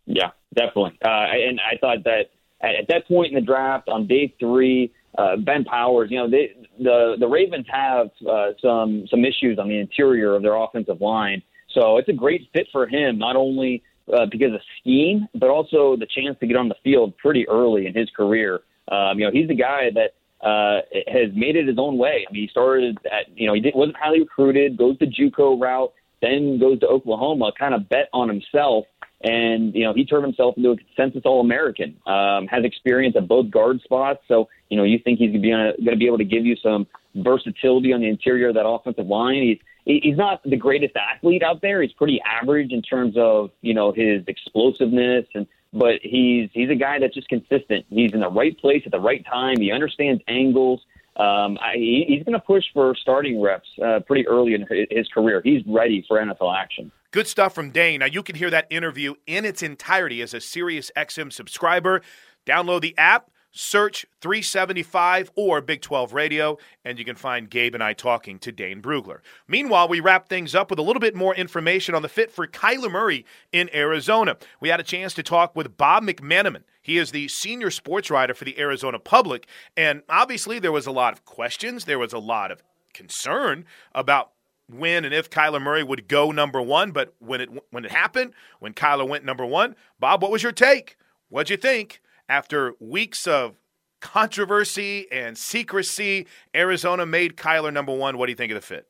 Yeah, 0.06 0.30
definitely. 0.54 0.98
Uh, 1.04 1.08
and 1.08 1.60
I 1.60 1.76
thought 1.78 2.04
that 2.04 2.30
at 2.60 2.88
that 2.88 3.06
point 3.06 3.28
in 3.28 3.34
the 3.34 3.46
draft, 3.46 3.88
on 3.88 4.06
day 4.06 4.34
three, 4.40 4.92
uh, 5.18 5.36
Ben 5.36 5.64
Powers, 5.64 6.10
you 6.10 6.18
know, 6.18 6.30
they, 6.30 6.52
the 6.78 7.16
the 7.18 7.28
Ravens 7.28 7.66
have 7.70 8.10
uh, 8.28 8.52
some 8.60 9.06
some 9.10 9.24
issues 9.24 9.58
on 9.58 9.68
the 9.68 9.78
interior 9.78 10.34
of 10.34 10.42
their 10.42 10.54
offensive 10.54 11.00
line 11.00 11.42
so 11.74 11.98
it's 11.98 12.08
a 12.08 12.12
great 12.12 12.48
fit 12.52 12.68
for 12.72 12.86
him, 12.86 13.18
not 13.18 13.36
only 13.36 13.82
uh, 14.12 14.26
because 14.30 14.54
of 14.54 14.60
scheme, 14.80 15.26
but 15.34 15.48
also 15.48 15.96
the 15.96 16.06
chance 16.06 16.38
to 16.40 16.46
get 16.46 16.56
on 16.56 16.68
the 16.68 16.74
field 16.84 17.16
pretty 17.18 17.48
early 17.48 17.86
in 17.86 17.94
his 17.94 18.10
career. 18.10 18.60
Um, 18.90 19.18
you 19.18 19.26
know, 19.26 19.32
he's 19.32 19.48
the 19.48 19.54
guy 19.54 19.90
that 19.94 20.14
uh, 20.46 20.82
has 21.06 21.30
made 21.34 21.56
it 21.56 21.68
his 21.68 21.78
own 21.78 21.98
way. 21.98 22.26
I 22.28 22.32
mean, 22.32 22.42
he 22.42 22.48
started 22.48 22.98
at, 23.06 23.36
you 23.36 23.46
know, 23.46 23.54
he 23.54 23.60
did, 23.60 23.74
wasn't 23.74 23.96
highly 23.96 24.20
recruited, 24.20 24.76
goes 24.76 24.96
the 24.98 25.06
JUCO 25.06 25.60
route, 25.60 25.92
then 26.20 26.58
goes 26.58 26.80
to 26.80 26.86
Oklahoma, 26.86 27.52
kind 27.58 27.74
of 27.74 27.88
bet 27.88 28.08
on 28.12 28.28
himself. 28.28 28.86
And, 29.22 29.74
you 29.74 29.84
know, 29.84 29.92
he 29.94 30.04
turned 30.04 30.24
himself 30.24 30.56
into 30.56 30.70
a 30.70 30.76
consensus 30.76 31.22
All 31.24 31.40
American, 31.40 31.96
um, 32.06 32.46
has 32.48 32.64
experience 32.64 33.14
at 33.16 33.28
both 33.28 33.50
guard 33.50 33.80
spots. 33.82 34.20
So, 34.26 34.48
you 34.68 34.76
know, 34.76 34.84
you 34.84 34.98
think 34.98 35.18
he's 35.18 35.30
going 35.30 35.74
to 35.84 35.96
be 35.96 36.06
able 36.06 36.18
to 36.18 36.24
give 36.24 36.44
you 36.44 36.56
some 36.56 36.86
versatility 37.14 37.92
on 37.92 38.00
the 38.00 38.08
interior 38.08 38.48
of 38.48 38.54
that 38.54 38.66
offensive 38.66 39.06
line. 39.06 39.42
He's, 39.42 39.58
he's 39.84 40.16
not 40.16 40.42
the 40.44 40.56
greatest 40.56 40.94
athlete 40.96 41.42
out 41.42 41.60
there. 41.62 41.82
He's 41.82 41.92
pretty 41.92 42.20
average 42.22 42.72
in 42.72 42.82
terms 42.82 43.14
of 43.16 43.50
you 43.60 43.74
know 43.74 43.92
his 43.92 44.22
explosiveness, 44.26 45.26
and 45.34 45.46
but 45.72 46.00
he's 46.02 46.50
he's 46.52 46.70
a 46.70 46.74
guy 46.74 46.98
that's 46.98 47.14
just 47.14 47.28
consistent. 47.28 47.86
He's 47.90 48.12
in 48.12 48.20
the 48.20 48.30
right 48.30 48.56
place 48.58 48.82
at 48.86 48.92
the 48.92 49.00
right 49.00 49.24
time. 49.26 49.60
He 49.60 49.72
understands 49.72 50.22
angles. 50.28 50.80
Um, 51.16 51.58
I, 51.60 51.74
he's 51.76 52.24
going 52.24 52.32
to 52.32 52.40
push 52.40 52.64
for 52.72 52.94
starting 52.94 53.40
reps 53.40 53.68
uh, 53.84 54.00
pretty 54.00 54.26
early 54.26 54.54
in 54.54 54.66
his 54.90 55.06
career. 55.08 55.42
He's 55.44 55.62
ready 55.66 56.04
for 56.08 56.18
NFL 56.18 56.56
action. 56.56 56.90
Good 57.12 57.26
stuff 57.26 57.54
from 57.54 57.70
Dane. 57.70 58.00
Now 58.00 58.06
you 58.06 58.22
can 58.22 58.36
hear 58.36 58.48
that 58.48 58.66
interview 58.70 59.14
in 59.26 59.44
its 59.44 59.62
entirety 59.62 60.22
as 60.22 60.32
a 60.32 60.40
Sirius 60.40 60.90
XM 60.96 61.30
subscriber. 61.30 62.00
Download 62.46 62.80
the 62.80 62.96
app 62.96 63.30
Search 63.50 64.06
375 64.22 65.30
or 65.34 65.60
Big 65.60 65.82
12 65.82 66.14
Radio, 66.14 66.56
and 66.86 66.98
you 66.98 67.04
can 67.04 67.16
find 67.16 67.50
Gabe 67.50 67.74
and 67.74 67.82
I 67.82 67.92
talking 67.92 68.38
to 68.38 68.50
Dane 68.50 68.80
Brugler. 68.80 69.18
Meanwhile, 69.46 69.88
we 69.88 70.00
wrap 70.00 70.30
things 70.30 70.54
up 70.54 70.70
with 70.70 70.78
a 70.78 70.82
little 70.82 71.00
bit 71.00 71.14
more 71.14 71.34
information 71.34 71.94
on 71.94 72.00
the 72.00 72.08
fit 72.08 72.30
for 72.32 72.46
Kyler 72.46 72.90
Murray 72.90 73.26
in 73.52 73.68
Arizona. 73.74 74.38
We 74.58 74.70
had 74.70 74.80
a 74.80 74.84
chance 74.84 75.12
to 75.12 75.22
talk 75.22 75.54
with 75.54 75.76
Bob 75.76 76.04
McManaman. 76.04 76.62
He 76.80 76.96
is 76.96 77.10
the 77.10 77.28
senior 77.28 77.70
sports 77.70 78.10
writer 78.10 78.32
for 78.32 78.46
the 78.46 78.58
Arizona 78.58 78.98
Public, 78.98 79.46
and 79.76 80.00
obviously 80.08 80.58
there 80.58 80.72
was 80.72 80.86
a 80.86 80.90
lot 80.90 81.12
of 81.12 81.26
questions, 81.26 81.84
there 81.84 81.98
was 81.98 82.14
a 82.14 82.18
lot 82.18 82.50
of 82.50 82.62
concern 82.94 83.66
about 83.94 84.30
when 84.68 85.04
and 85.04 85.14
if 85.14 85.30
Kyler 85.30 85.60
Murray 85.60 85.82
would 85.82 86.08
go 86.08 86.30
number 86.30 86.60
one. 86.60 86.92
But 86.92 87.14
when 87.18 87.40
it 87.40 87.48
when 87.70 87.84
it 87.84 87.90
happened, 87.90 88.32
when 88.60 88.74
Kyler 88.74 89.08
went 89.08 89.24
number 89.24 89.46
one, 89.46 89.76
Bob, 89.98 90.22
what 90.22 90.30
was 90.30 90.42
your 90.42 90.52
take? 90.52 90.96
What'd 91.28 91.50
you 91.50 91.56
think? 91.56 92.00
After 92.28 92.74
weeks 92.80 93.26
of 93.26 93.56
controversy 94.00 95.06
and 95.12 95.36
secrecy, 95.36 96.26
Arizona 96.54 97.06
made 97.06 97.36
Kyler 97.36 97.72
number 97.72 97.94
one. 97.94 98.18
What 98.18 98.26
do 98.26 98.32
you 98.32 98.36
think 98.36 98.52
of 98.52 98.56
the 98.56 98.66
fit? 98.66 98.86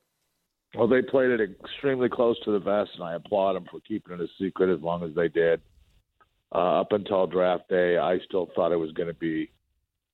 Well, 0.75 0.89
they 0.89 1.03
played 1.03 1.31
it 1.31 1.41
extremely 1.41 2.09
close 2.09 2.39
to 2.45 2.53
the 2.53 2.59
vest, 2.59 2.93
and 2.95 3.05
I 3.05 3.15
applaud 3.15 3.55
them 3.55 3.67
for 3.71 3.81
keeping 3.81 4.15
it 4.15 4.21
a 4.21 4.29
secret 4.41 4.75
as 4.75 4.81
long 4.81 5.03
as 5.03 5.15
they 5.15 5.29
did. 5.29 5.61
Uh, 6.55 6.81
up 6.81 6.93
until 6.93 7.27
draft 7.27 7.69
day, 7.69 7.99
I 7.99 8.19
still 8.27 8.49
thought 8.55 8.73
it 8.73 8.77
was 8.77 8.93
going 8.93 9.09
to 9.09 9.15
be 9.15 9.51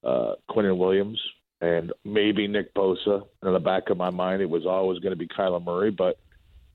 uh, 0.03 0.35
Quinnen 0.51 0.77
Williams 0.77 1.21
and 1.61 1.93
maybe 2.05 2.47
Nick 2.47 2.75
Bosa. 2.75 3.23
In 3.43 3.53
the 3.53 3.59
back 3.59 3.91
of 3.91 3.97
my 3.97 4.11
mind, 4.11 4.43
it 4.43 4.51
was 4.51 4.67
always 4.67 4.99
going 5.01 5.13
to 5.13 5.17
be 5.17 5.29
Kyler 5.29 5.65
Murray. 5.65 5.91
But 5.91 6.19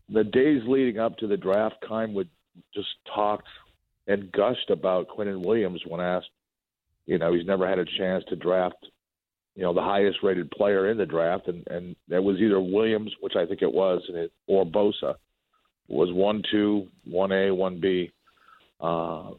the 0.09 0.23
days 0.23 0.61
leading 0.67 0.99
up 0.99 1.17
to 1.17 1.27
the 1.27 1.37
draft, 1.37 1.75
Keim 1.87 2.13
would 2.13 2.29
just 2.73 2.89
talked 3.13 3.47
and 4.07 4.31
gushed 4.31 4.69
about 4.69 5.07
Quinnen 5.07 5.45
Williams 5.45 5.81
when 5.87 6.01
asked 6.01 6.29
you 7.05 7.17
know, 7.17 7.33
he's 7.33 7.45
never 7.45 7.67
had 7.67 7.79
a 7.79 7.85
chance 7.97 8.23
to 8.29 8.35
draft, 8.35 8.87
you 9.55 9.63
know, 9.63 9.73
the 9.73 9.81
highest 9.81 10.19
rated 10.23 10.49
player 10.51 10.89
in 10.89 10.97
the 10.97 11.05
draft, 11.05 11.47
and 11.47 11.65
and 11.67 11.95
that 12.07 12.23
was 12.23 12.37
either 12.39 12.59
Williams, 12.59 13.11
which 13.19 13.35
I 13.35 13.45
think 13.45 13.61
it 13.61 13.71
was, 13.71 14.01
and 14.07 14.17
it, 14.17 14.31
or 14.47 14.65
Bosa, 14.65 15.15
was 15.87 16.11
one 16.13 16.41
two, 16.49 16.87
one 17.05 17.31
A, 17.31 17.51
one 17.51 17.79
B, 17.79 18.11
uh, 18.79 19.31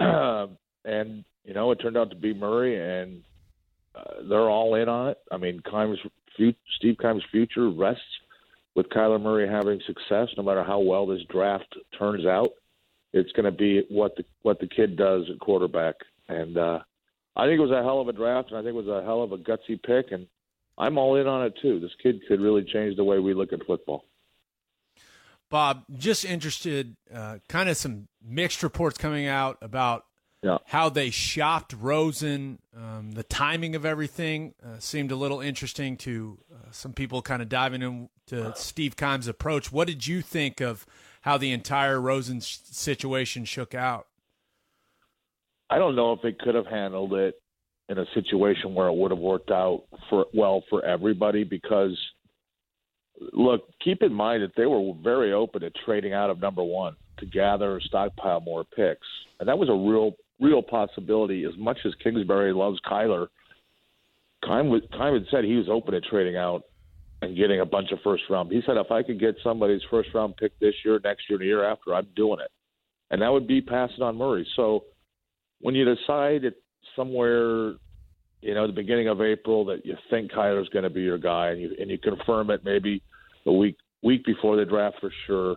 and 0.00 1.24
you 1.44 1.54
know, 1.54 1.70
it 1.70 1.76
turned 1.76 1.96
out 1.96 2.10
to 2.10 2.16
be 2.16 2.32
Murray, 2.32 3.02
and 3.02 3.22
uh, 3.94 4.22
they're 4.28 4.50
all 4.50 4.74
in 4.74 4.88
on 4.88 5.08
it. 5.08 5.18
I 5.30 5.36
mean, 5.36 5.62
Keim's, 5.70 5.98
Steve 6.34 6.96
Keim's 7.00 7.22
future 7.30 7.70
rests 7.70 8.02
with 8.74 8.88
Kyler 8.88 9.20
Murray 9.20 9.48
having 9.48 9.80
success, 9.86 10.28
no 10.36 10.42
matter 10.42 10.64
how 10.64 10.80
well 10.80 11.06
this 11.06 11.22
draft 11.30 11.76
turns 11.98 12.26
out. 12.26 12.50
It's 13.12 13.30
going 13.32 13.44
to 13.44 13.52
be 13.52 13.84
what 13.88 14.16
the 14.16 14.24
what 14.42 14.58
the 14.58 14.66
kid 14.66 14.96
does 14.96 15.24
at 15.32 15.38
quarterback, 15.38 15.94
and 16.28 16.58
uh, 16.58 16.80
I 17.36 17.46
think 17.46 17.58
it 17.58 17.62
was 17.62 17.70
a 17.70 17.82
hell 17.82 18.00
of 18.00 18.08
a 18.08 18.12
draft, 18.12 18.50
and 18.50 18.58
I 18.58 18.62
think 18.62 18.74
it 18.74 18.84
was 18.84 18.88
a 18.88 19.04
hell 19.04 19.22
of 19.22 19.30
a 19.30 19.38
gutsy 19.38 19.80
pick, 19.80 20.10
and 20.10 20.26
I'm 20.76 20.98
all 20.98 21.14
in 21.14 21.28
on 21.28 21.46
it 21.46 21.54
too. 21.62 21.78
This 21.78 21.94
kid 22.02 22.20
could 22.26 22.40
really 22.40 22.64
change 22.64 22.96
the 22.96 23.04
way 23.04 23.20
we 23.20 23.32
look 23.32 23.52
at 23.52 23.64
football. 23.66 24.04
Bob, 25.48 25.84
just 25.96 26.24
interested, 26.24 26.96
uh, 27.14 27.38
kind 27.48 27.68
of 27.68 27.76
some 27.76 28.08
mixed 28.20 28.64
reports 28.64 28.98
coming 28.98 29.26
out 29.28 29.58
about 29.62 30.04
yeah. 30.44 30.58
how 30.66 30.88
they 30.88 31.10
shopped 31.10 31.74
Rosen. 31.78 32.58
Um, 32.76 33.12
the 33.12 33.22
timing 33.22 33.74
of 33.74 33.84
everything 33.86 34.54
uh, 34.62 34.78
seemed 34.78 35.10
a 35.10 35.16
little 35.16 35.40
interesting 35.40 35.96
to 35.98 36.38
uh, 36.52 36.56
some 36.70 36.92
people 36.92 37.22
kind 37.22 37.40
of 37.40 37.48
diving 37.48 37.82
into 37.82 38.52
Steve 38.54 38.96
Keim's 38.96 39.26
approach. 39.26 39.72
What 39.72 39.88
did 39.88 40.06
you 40.06 40.20
think 40.20 40.60
of 40.60 40.86
how 41.22 41.38
the 41.38 41.50
entire 41.50 42.00
Rosen 42.00 42.40
situation 42.40 43.46
shook 43.46 43.74
out? 43.74 44.06
I 45.70 45.78
don't 45.78 45.96
know 45.96 46.12
if 46.12 46.20
they 46.22 46.32
could 46.32 46.54
have 46.54 46.66
handled 46.66 47.14
it 47.14 47.34
in 47.88 47.98
a 47.98 48.04
situation 48.14 48.74
where 48.74 48.88
it 48.88 48.94
would 48.94 49.10
have 49.10 49.20
worked 49.20 49.50
out 49.50 49.84
for 50.10 50.26
well 50.34 50.62
for 50.68 50.84
everybody 50.84 51.44
because 51.44 51.98
look, 53.32 53.62
keep 53.82 54.02
in 54.02 54.12
mind 54.12 54.42
that 54.42 54.52
they 54.56 54.66
were 54.66 54.92
very 55.02 55.32
open 55.32 55.62
to 55.62 55.70
trading 55.84 56.12
out 56.12 56.30
of 56.30 56.40
number 56.40 56.62
one 56.62 56.96
to 57.18 57.26
gather 57.26 57.80
stockpile 57.80 58.40
more 58.40 58.64
picks. 58.64 59.06
And 59.40 59.48
that 59.48 59.58
was 59.58 59.68
a 59.68 59.72
real 59.72 60.12
real 60.40 60.62
possibility. 60.62 61.44
As 61.44 61.56
much 61.58 61.78
as 61.84 61.92
Kingsbury 62.02 62.52
loves 62.52 62.78
Kyler, 62.88 63.28
had 64.46 65.26
said 65.30 65.44
he 65.44 65.56
was 65.56 65.68
open 65.70 65.94
to 65.94 66.00
trading 66.00 66.36
out 66.36 66.64
and 67.22 67.36
getting 67.36 67.60
a 67.60 67.66
bunch 67.66 67.90
of 67.92 67.98
first 68.04 68.24
round. 68.28 68.52
He 68.52 68.60
said 68.66 68.76
if 68.76 68.90
I 68.90 69.02
could 69.02 69.18
get 69.18 69.36
somebody's 69.42 69.80
first 69.90 70.10
round 70.14 70.36
pick 70.36 70.58
this 70.58 70.74
year, 70.84 71.00
next 71.02 71.28
year, 71.28 71.38
the 71.38 71.46
year 71.46 71.64
after, 71.64 71.94
I'm 71.94 72.08
doing 72.14 72.40
it. 72.40 72.50
And 73.10 73.22
that 73.22 73.32
would 73.32 73.46
be 73.46 73.60
passing 73.60 74.02
on 74.02 74.16
Murray. 74.16 74.46
So 74.56 74.84
when 75.60 75.74
you 75.74 75.84
decide 75.84 76.44
at 76.44 76.54
somewhere, 76.96 77.74
you 78.40 78.54
know, 78.54 78.66
the 78.66 78.72
beginning 78.72 79.08
of 79.08 79.22
April 79.22 79.64
that 79.66 79.86
you 79.86 79.96
think 80.10 80.32
Kyler's 80.32 80.68
going 80.68 80.82
to 80.82 80.90
be 80.90 81.02
your 81.02 81.18
guy, 81.18 81.48
and 81.50 81.60
you 81.60 81.74
and 81.80 81.90
you 81.90 81.98
confirm 81.98 82.50
it 82.50 82.64
maybe 82.64 83.02
a 83.46 83.52
week 83.52 83.76
week 84.02 84.24
before 84.24 84.56
the 84.56 84.64
draft 84.64 84.96
for 85.00 85.10
sure, 85.26 85.56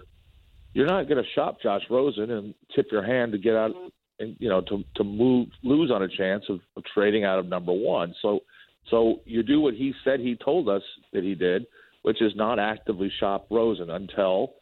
you're 0.74 0.88
not 0.88 1.10
going 1.10 1.22
to 1.22 1.30
shop 1.36 1.58
Josh 1.62 1.82
Rosen 1.90 2.32
and 2.32 2.54
tip 2.74 2.88
your 2.92 3.04
hand 3.04 3.34
to 3.34 3.38
get 3.38 3.56
out 3.56 3.72
you 4.20 4.50
know 4.50 4.62
to 4.62 4.84
to 4.96 5.04
move 5.04 5.48
lose 5.64 5.92
on 5.92 6.04
a 6.04 6.08
chance 6.08 6.44
of, 6.50 6.60
of 6.76 6.84
trading 6.94 7.24
out 7.24 7.40
of 7.40 7.46
number 7.46 7.72
one. 7.72 8.14
So 8.22 8.42
so 8.90 9.22
you 9.26 9.44
do 9.44 9.60
what 9.60 9.74
he 9.74 9.94
said 10.04 10.20
he 10.20 10.36
told 10.36 10.70
us 10.70 10.82
that 11.14 11.24
he 11.24 11.36
did, 11.36 11.66
which 12.04 12.22
is 12.22 12.34
not 12.36 12.60
actively 12.60 13.12
shop 13.20 13.48
Rosen 13.50 13.90
until 13.90 14.54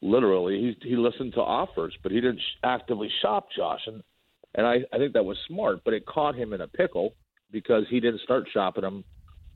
literally 0.00 0.76
he 0.82 0.88
he 0.88 0.96
listened 0.96 1.32
to 1.34 1.40
offers, 1.40 1.94
but 2.02 2.12
he 2.12 2.20
didn't 2.20 2.40
actively 2.62 3.10
shop 3.22 3.48
Josh, 3.56 3.82
and 3.86 4.02
and 4.54 4.66
I 4.66 4.80
I 4.92 4.98
think 4.98 5.14
that 5.14 5.24
was 5.24 5.38
smart, 5.46 5.82
but 5.84 5.94
it 5.94 6.06
caught 6.06 6.34
him 6.34 6.52
in 6.52 6.60
a 6.60 6.68
pickle 6.68 7.14
because 7.50 7.84
he 7.88 8.00
didn't 8.00 8.20
start 8.22 8.48
shopping 8.52 8.84
him 8.84 9.04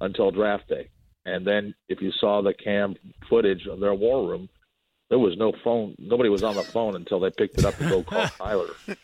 until 0.00 0.30
draft 0.30 0.68
day. 0.68 0.88
And 1.24 1.46
then 1.46 1.74
if 1.88 2.00
you 2.00 2.12
saw 2.20 2.40
the 2.40 2.54
cam 2.54 2.94
footage 3.28 3.66
of 3.66 3.80
their 3.80 3.94
war 3.94 4.28
room, 4.28 4.48
there 5.08 5.18
was 5.18 5.36
no 5.36 5.52
phone. 5.64 5.94
Nobody 5.98 6.28
was 6.28 6.42
on 6.42 6.54
the 6.54 6.62
phone 6.62 6.94
until 6.94 7.20
they 7.20 7.30
picked 7.30 7.58
it 7.58 7.64
up 7.64 7.76
to 7.78 7.88
go 7.88 8.02
call 8.02 8.24
Kyler. 8.38 8.96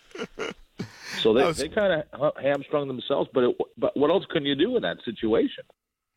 So 1.20 1.34
they, 1.34 1.44
was... 1.44 1.58
they 1.58 1.68
kind 1.68 2.04
of 2.12 2.32
hamstrung 2.36 2.88
themselves. 2.88 3.30
But 3.32 3.44
it, 3.44 3.56
but 3.76 3.96
what 3.96 4.10
else 4.10 4.24
can 4.30 4.44
you 4.44 4.54
do 4.54 4.76
in 4.76 4.82
that 4.82 4.98
situation? 5.04 5.64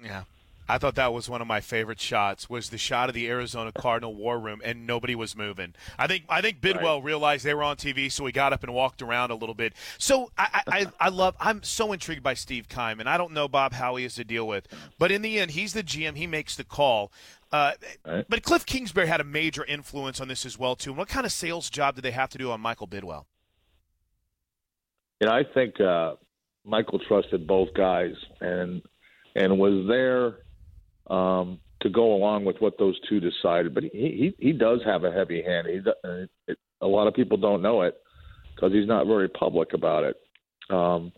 Yeah. 0.03 0.23
I 0.67 0.79
thought 0.79 0.95
that 0.95 1.13
was 1.13 1.29
one 1.29 1.41
of 1.41 1.47
my 1.47 1.61
favorite 1.61 1.99
shots. 1.99 2.49
Was 2.49 2.69
the 2.69 2.79
shot 2.79 3.07
of 3.07 3.13
the 3.13 3.27
Arizona 3.29 3.71
Cardinal 3.71 4.15
war 4.15 4.39
room, 4.39 4.61
and 4.65 4.87
nobody 4.87 5.13
was 5.13 5.35
moving. 5.35 5.75
I 5.99 6.07
think 6.07 6.25
I 6.27 6.41
think 6.41 6.59
Bidwill 6.59 6.95
right. 6.95 7.03
realized 7.03 7.45
they 7.45 7.53
were 7.53 7.61
on 7.61 7.75
TV, 7.75 8.11
so 8.11 8.25
he 8.25 8.31
got 8.31 8.51
up 8.51 8.63
and 8.63 8.73
walked 8.73 9.03
around 9.03 9.29
a 9.29 9.35
little 9.35 9.53
bit. 9.53 9.73
So 9.99 10.31
I, 10.37 10.61
I, 10.67 10.87
I 10.99 11.09
love. 11.09 11.35
I'm 11.39 11.61
so 11.61 11.93
intrigued 11.93 12.23
by 12.23 12.33
Steve 12.33 12.67
Keim, 12.67 12.99
and 12.99 13.07
I 13.07 13.15
don't 13.17 13.31
know 13.31 13.47
Bob 13.47 13.73
how 13.73 13.95
he 13.95 14.05
is 14.05 14.15
to 14.15 14.23
deal 14.23 14.47
with, 14.47 14.67
but 14.97 15.11
in 15.11 15.21
the 15.21 15.39
end, 15.39 15.51
he's 15.51 15.73
the 15.73 15.83
GM. 15.83 16.15
He 16.15 16.25
makes 16.25 16.55
the 16.55 16.63
call. 16.63 17.11
Uh, 17.51 17.73
right. 18.03 18.25
But 18.27 18.41
Cliff 18.41 18.65
Kingsbury 18.65 19.05
had 19.05 19.21
a 19.21 19.23
major 19.23 19.63
influence 19.65 20.19
on 20.19 20.27
this 20.27 20.47
as 20.47 20.57
well 20.57 20.75
too. 20.75 20.93
What 20.93 21.09
kind 21.09 21.27
of 21.27 21.31
sales 21.31 21.69
job 21.69 21.93
did 21.93 22.03
they 22.03 22.11
have 22.11 22.29
to 22.29 22.39
do 22.39 22.49
on 22.49 22.59
Michael 22.59 22.87
Bidwill? 22.87 23.25
You 25.19 25.27
know, 25.27 25.33
I 25.33 25.43
think 25.53 25.79
uh, 25.79 26.15
Michael 26.65 26.99
trusted 26.99 27.47
both 27.47 27.69
guys 27.73 28.13
and 28.41 28.81
and 29.35 29.57
was 29.59 29.85
there 29.87 31.15
um, 31.15 31.59
to 31.81 31.89
go 31.89 32.13
along 32.13 32.45
with 32.45 32.57
what 32.59 32.77
those 32.77 32.99
two 33.07 33.19
decided. 33.19 33.73
But 33.73 33.83
he 33.83 34.33
he, 34.39 34.47
he 34.47 34.53
does 34.53 34.79
have 34.85 35.03
a 35.03 35.11
heavy 35.11 35.41
hand. 35.41 35.67
He 35.67 35.79
uh, 35.79 36.25
it, 36.47 36.57
a 36.81 36.87
lot 36.87 37.07
of 37.07 37.13
people 37.13 37.37
don't 37.37 37.61
know 37.61 37.81
it 37.81 37.95
because 38.55 38.71
he's 38.71 38.87
not 38.87 39.07
very 39.07 39.29
public 39.29 39.73
about 39.73 40.03
it. 40.03 40.15
Um, 40.69 41.11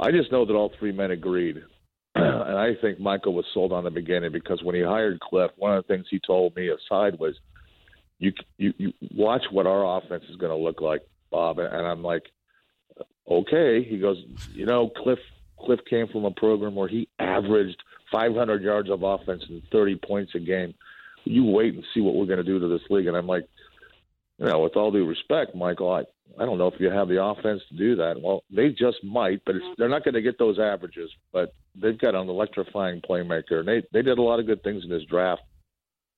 I 0.00 0.10
just 0.10 0.30
know 0.32 0.44
that 0.44 0.54
all 0.54 0.72
three 0.78 0.92
men 0.92 1.10
agreed 1.10 1.62
and 2.14 2.56
I 2.56 2.74
think 2.80 3.00
Michael 3.00 3.34
was 3.34 3.44
sold 3.52 3.72
on 3.72 3.82
the 3.82 3.90
beginning 3.90 4.30
because 4.30 4.62
when 4.62 4.76
he 4.76 4.82
hired 4.82 5.18
Cliff, 5.18 5.50
one 5.56 5.76
of 5.76 5.84
the 5.84 5.92
things 5.92 6.06
he 6.08 6.20
told 6.24 6.54
me 6.54 6.68
aside 6.68 7.18
was, 7.18 7.34
"You 8.20 8.32
you, 8.56 8.72
you 8.78 8.92
watch 9.16 9.42
what 9.50 9.66
our 9.66 9.98
offense 9.98 10.22
is 10.30 10.36
going 10.36 10.56
to 10.56 10.64
look 10.64 10.80
like, 10.80 11.02
Bob." 11.32 11.58
And 11.58 11.86
I'm 11.86 12.04
like, 12.04 12.22
"Okay." 13.30 13.82
He 13.82 13.98
goes, 13.98 14.22
"You 14.52 14.66
know, 14.66 14.88
Cliff 14.88 15.18
Cliff 15.58 15.80
came 15.88 16.08
from 16.08 16.24
a 16.24 16.30
program 16.30 16.74
where 16.74 16.88
he 16.88 17.08
averaged 17.18 17.82
500 18.12 18.62
yards 18.62 18.90
of 18.90 19.02
offense 19.02 19.44
and 19.48 19.62
30 19.72 19.96
points 19.96 20.34
a 20.34 20.40
game. 20.40 20.74
You 21.24 21.44
wait 21.44 21.74
and 21.74 21.84
see 21.94 22.00
what 22.00 22.14
we're 22.14 22.26
going 22.26 22.38
to 22.38 22.44
do 22.44 22.58
to 22.58 22.68
this 22.68 22.88
league." 22.90 23.06
And 23.06 23.16
I'm 23.16 23.26
like, 23.26 23.48
you 24.38 24.46
know, 24.46 24.60
with 24.60 24.76
all 24.76 24.90
due 24.90 25.06
respect, 25.06 25.54
Michael, 25.54 25.92
I, 25.92 26.00
I 26.40 26.44
don't 26.44 26.58
know 26.58 26.66
if 26.66 26.80
you 26.80 26.90
have 26.90 27.08
the 27.08 27.22
offense 27.22 27.62
to 27.68 27.76
do 27.76 27.96
that. 27.96 28.20
Well, 28.20 28.42
they 28.50 28.70
just 28.70 29.02
might, 29.04 29.42
but 29.46 29.54
they're 29.78 29.88
not 29.88 30.04
going 30.04 30.14
to 30.14 30.22
get 30.22 30.38
those 30.38 30.58
averages. 30.58 31.10
But 31.32 31.54
they've 31.74 31.98
got 31.98 32.14
an 32.14 32.28
electrifying 32.28 33.00
playmaker, 33.00 33.60
and 33.60 33.68
they 33.68 33.82
they 33.92 34.02
did 34.02 34.18
a 34.18 34.22
lot 34.22 34.40
of 34.40 34.46
good 34.46 34.62
things 34.62 34.82
in 34.84 34.90
this 34.90 35.04
draft, 35.04 35.42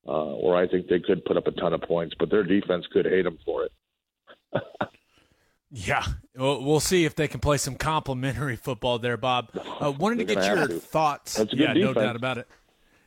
uh, 0.07 0.33
where 0.33 0.55
I 0.55 0.67
think 0.67 0.87
they 0.87 0.99
could 0.99 1.25
put 1.25 1.37
up 1.37 1.47
a 1.47 1.51
ton 1.51 1.73
of 1.73 1.81
points, 1.81 2.15
but 2.17 2.29
their 2.29 2.43
defense 2.43 2.85
could 2.91 3.05
hate 3.05 3.23
them 3.23 3.37
for 3.45 3.65
it. 3.65 3.71
yeah, 5.71 6.05
well, 6.35 6.63
we'll 6.63 6.79
see 6.79 7.05
if 7.05 7.15
they 7.15 7.27
can 7.27 7.39
play 7.39 7.57
some 7.57 7.75
complimentary 7.75 8.55
football 8.55 8.99
there, 8.99 9.17
Bob. 9.17 9.49
Uh, 9.79 9.91
wanted 9.91 10.19
to 10.19 10.25
get 10.35 10.45
your 10.45 10.67
to. 10.67 10.73
thoughts. 10.79 11.37
yeah, 11.37 11.73
defense. 11.73 11.79
no 11.79 11.93
doubt 11.93 12.15
about 12.15 12.37
it. 12.37 12.47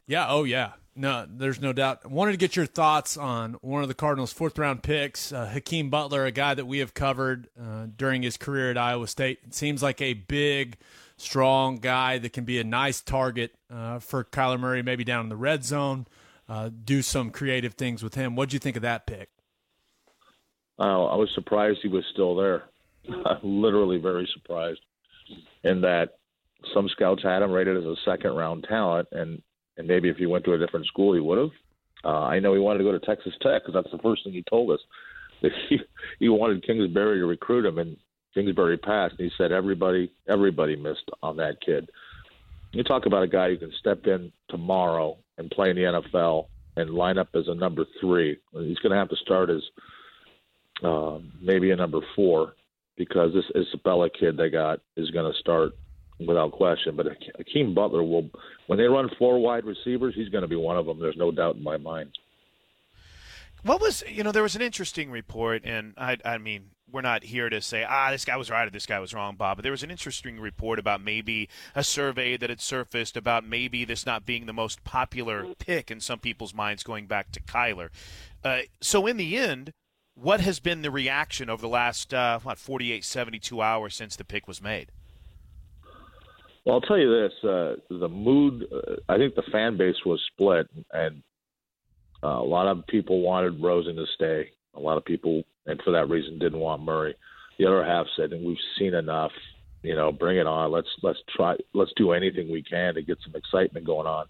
Yeah, 0.07 0.27
oh 0.29 0.44
yeah, 0.44 0.73
no, 0.96 1.27
there's 1.29 1.61
no 1.61 1.73
doubt. 1.73 2.11
Wanted 2.11 2.33
to 2.33 2.37
get 2.38 2.57
your 2.57 2.66
thoughts 2.66 3.16
on 3.16 3.55
one 3.62 3.83
of 3.83 3.88
the 3.88 3.94
Cardinals' 3.94 4.33
fourth 4.33 4.59
round 4.59 4.83
picks, 4.83 5.33
uh, 5.33 5.46
Hakeem 5.46 5.88
Butler, 5.88 6.27
a 6.27 6.33
guy 6.33 6.55
that 6.55 6.66
we 6.66 6.79
have 6.79 6.94
covered 6.94 7.49
uh, 7.59 7.87
during 7.96 8.23
his 8.23 8.37
career 8.37 8.70
at 8.70 8.79
Iowa 8.79 9.07
State. 9.07 9.38
It 9.46 9.55
seems 9.55 9.83
like 9.83 10.01
a 10.03 10.14
big, 10.14 10.77
strong 11.16 11.77
guy 11.77 12.18
that 12.18 12.33
can 12.33 12.44
be 12.44 12.59
a 12.59 12.64
nice 12.64 13.01
target 13.01 13.55
uh, 13.73 14.01
for 14.01 14.25
Kyler 14.25 14.59
Murray, 14.61 14.83
maybe 14.83 15.05
down 15.05 15.25
in 15.25 15.29
the 15.29 15.37
red 15.37 15.64
zone, 15.64 16.07
uh, 16.49 16.70
do 16.85 17.03
some 17.03 17.31
creative 17.31 17.75
things 17.75 18.03
with 18.03 18.14
him. 18.14 18.35
What 18.37 18.49
do 18.51 18.55
you 18.55 18.61
think 18.61 18.77
of 18.77 18.83
that 18.83 19.07
pick? 19.07 19.31
Oh, 20.81 21.05
I 21.05 21.14
was 21.14 21.29
surprised 21.35 21.81
he 21.83 21.88
was 21.88 22.05
still 22.12 22.35
there. 22.35 22.64
Literally 23.43 23.99
very 23.99 24.29
surprised. 24.33 24.81
In 25.62 25.81
that 25.83 26.14
some 26.75 26.88
scouts 26.88 27.23
had 27.23 27.43
him 27.43 27.53
rated 27.53 27.77
as 27.77 27.85
a 27.85 27.95
second 28.05 28.35
round 28.35 28.64
talent, 28.69 29.09
and 29.12 29.40
and 29.77 29.87
maybe 29.87 30.09
if 30.09 30.16
he 30.16 30.27
went 30.27 30.45
to 30.47 30.55
a 30.55 30.59
different 30.59 30.87
school, 30.87 31.14
he 31.14 31.21
would 31.21 31.38
have. 31.38 31.51
Uh, 32.03 32.23
I 32.23 32.38
know 32.38 32.55
he 32.55 32.61
wanted 32.61 32.79
to 32.79 32.85
go 32.85 32.93
to 32.93 32.99
Texas 32.99 33.35
Tech 33.43 33.62
because 33.62 33.75
that's 33.75 33.93
the 33.93 34.03
first 34.03 34.25
thing 34.25 34.33
he 34.33 34.45
told 34.49 34.71
us. 34.71 34.81
He 35.69 35.79
he 36.19 36.29
wanted 36.29 36.66
Kingsbury 36.66 37.19
to 37.19 37.27
recruit 37.27 37.64
him, 37.64 37.79
and 37.79 37.97
Kingsbury 38.35 38.77
passed. 38.77 39.14
And 39.19 39.31
he 39.31 39.33
said 39.38 39.53
everybody 39.53 40.12
everybody 40.29 40.77
missed 40.77 41.09
on 41.23 41.37
that 41.37 41.61
kid. 41.64 41.90
You 42.73 42.85
talk 42.85 43.07
about 43.07 43.23
a 43.23 43.29
guy 43.29 43.49
who 43.49 43.57
can 43.57 43.73
step 43.79 44.07
in 44.07 44.33
tomorrow 44.49 45.16
and 45.38 45.51
play 45.51 45.71
in 45.71 45.77
the 45.77 45.83
NFL 45.83 46.47
and 46.77 46.90
line 46.90 47.19
up 47.19 47.29
as 47.35 47.49
a 47.49 47.55
number 47.55 47.85
three. 48.01 48.37
He's 48.53 48.79
going 48.79 48.93
to 48.93 48.99
have 48.99 49.09
to 49.09 49.16
start 49.16 49.51
as 49.51 49.62
uh, 50.83 51.19
maybe 51.40 51.71
a 51.71 51.77
number 51.77 52.01
four 52.16 52.55
because 52.97 53.33
this 53.33 53.45
Isabella 53.57 54.11
kid 54.11 54.37
they 54.37 54.51
got 54.51 54.81
is 54.97 55.11
going 55.11 55.31
to 55.33 55.38
start 55.38 55.73
without 56.27 56.53
question. 56.53 56.97
But 56.97 57.07
Hakeem 57.38 57.75
Butler 57.75 58.03
will, 58.03 58.29
when 58.66 58.79
they 58.79 58.85
run 58.85 59.11
four 59.19 59.38
wide 59.38 59.64
receivers, 59.64 60.14
he's 60.14 60.29
going 60.29 60.43
to 60.43 60.49
be 60.49 60.57
one 60.57 60.77
of 60.77 60.87
them. 60.87 61.01
There's 61.01 61.16
no 61.16 61.31
doubt 61.31 61.57
in 61.57 61.62
my 61.62 61.77
mind. 61.77 62.11
What 63.62 63.81
was 63.81 64.03
you 64.09 64.23
know 64.23 64.33
there 64.33 64.43
was 64.43 64.57
an 64.57 64.62
interesting 64.62 65.11
report, 65.11 65.62
and 65.64 65.93
I 65.99 66.16
I 66.25 66.38
mean 66.38 66.71
we're 66.90 67.03
not 67.03 67.23
here 67.23 67.49
to 67.51 67.61
say 67.61 67.85
ah 67.88 68.11
this 68.11 68.25
guy 68.25 68.37
was 68.37 68.51
right 68.51 68.66
or 68.66 68.71
this 68.71 68.87
guy 68.87 68.99
was 69.01 69.12
wrong, 69.12 69.37
Bob. 69.37 69.59
But 69.59 69.64
there 69.64 69.73
was 69.73 69.83
an 69.83 69.90
interesting 69.90 70.40
report 70.40 70.79
about 70.79 71.03
maybe 71.03 71.49
a 71.75 71.85
survey 71.85 72.38
that 72.38 72.49
had 72.49 72.61
surfaced 72.61 73.19
about 73.19 73.47
maybe 73.47 73.85
this 73.85 74.07
not 74.07 74.25
being 74.25 74.47
the 74.47 74.55
most 74.55 74.83
popular 74.83 75.45
pick 75.59 75.90
in 75.90 76.01
some 76.01 76.19
people's 76.21 76.55
minds 76.55 76.83
going 76.83 77.07
back 77.07 77.33
to 77.33 77.40
Kyler. 77.40 77.90
Uh, 78.43 78.61
so 78.81 79.07
in 79.07 79.19
the 79.19 79.37
end, 79.37 79.75
what 80.14 80.40
has 80.40 80.61
been 80.61 80.83
the 80.83 80.90
reaction 80.90 81.49
over 81.49 81.62
the 81.62 81.68
last 81.68 82.12
uh, 82.12 82.38
what 82.40 82.59
48, 82.59 83.05
72 83.05 83.61
hours 83.62 83.94
since 83.94 84.16
the 84.16 84.25
pick 84.25 84.46
was 84.46 84.62
made? 84.62 84.90
Well, 86.64 86.75
I'll 86.75 86.81
tell 86.83 86.99
you 86.99 87.11
this: 87.11 87.33
uh, 87.42 87.77
the 87.88 88.09
mood. 88.09 88.66
Uh, 88.73 88.96
I 89.09 89.16
think 89.16 89.35
the 89.35 89.42
fan 89.51 89.77
base 89.77 89.96
was 90.05 90.20
split, 90.33 90.68
and 90.92 91.23
uh, 92.23 92.29
a 92.29 92.44
lot 92.44 92.66
of 92.66 92.87
people 92.87 93.23
wanted 93.23 93.62
Rosen 93.62 93.96
to 93.96 94.05
stay. 94.14 94.51
A 94.75 94.81
lot 94.81 94.99
of 94.99 95.05
people, 95.05 95.42
and 95.66 95.81
for 95.83 95.90
that 95.92 96.09
reason, 96.09 96.38
didn't 96.38 96.61
want 96.61 96.83
Murray. 96.83 97.14
The 97.59 97.66
other 97.66 97.85
half 97.85 98.07
said, 98.16 98.33
"And 98.33 98.44
we've 98.44 98.57
seen 98.79 98.94
enough. 98.94 99.33
You 99.83 99.96
know, 99.96 100.12
bring 100.12 100.37
it 100.37 100.46
on. 100.46 100.70
Let's 100.70 100.88
let's 101.03 101.18
try. 101.35 101.57
Let's 101.73 101.92
do 101.96 102.12
anything 102.12 102.51
we 102.51 102.62
can 102.62 102.94
to 102.94 103.03
get 103.03 103.18
some 103.25 103.35
excitement 103.35 103.87
going 103.87 104.07
on, 104.07 104.27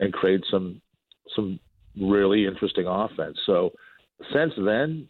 and 0.00 0.12
create 0.12 0.42
some 0.50 0.80
some 1.36 1.60
really 2.00 2.46
interesting 2.46 2.86
offense." 2.86 3.38
So, 3.44 3.72
since 4.32 4.52
then, 4.56 5.08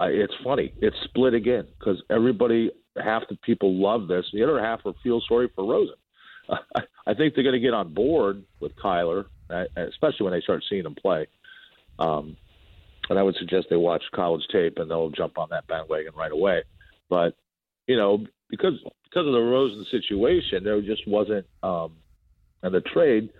it's 0.00 0.34
funny. 0.44 0.72
It's 0.80 0.96
split 1.04 1.34
again 1.34 1.66
because 1.78 2.02
everybody, 2.10 2.70
half 3.02 3.22
the 3.28 3.36
people 3.36 3.74
love 3.74 4.08
this. 4.08 4.26
The 4.32 4.42
other 4.42 4.60
half 4.60 4.80
are 4.84 4.94
feel 5.02 5.22
sorry 5.28 5.48
for 5.54 5.64
Rosen. 5.64 5.94
I 7.06 7.14
think 7.14 7.34
they're 7.34 7.44
going 7.44 7.54
to 7.54 7.60
get 7.60 7.74
on 7.74 7.94
board 7.94 8.42
with 8.60 8.72
Kyler, 8.76 9.24
especially 9.76 10.24
when 10.24 10.32
they 10.32 10.40
start 10.40 10.64
seeing 10.68 10.84
him 10.84 10.94
play. 10.94 11.26
Um, 11.98 12.36
and 13.08 13.18
I 13.18 13.22
would 13.22 13.36
suggest 13.36 13.68
they 13.70 13.76
watch 13.76 14.02
college 14.14 14.42
tape 14.52 14.78
and 14.78 14.90
they'll 14.90 15.10
jump 15.10 15.38
on 15.38 15.48
that 15.50 15.66
bandwagon 15.66 16.12
right 16.16 16.32
away. 16.32 16.62
But 17.08 17.36
you 17.86 17.96
know, 17.96 18.26
because 18.50 18.74
because 19.04 19.26
of 19.26 19.32
the 19.32 19.40
Rosen 19.40 19.86
situation, 19.90 20.64
there 20.64 20.80
just 20.82 21.06
wasn't, 21.06 21.46
um, 21.62 21.92
and 22.62 22.74
the 22.74 22.80
trade, 22.80 23.30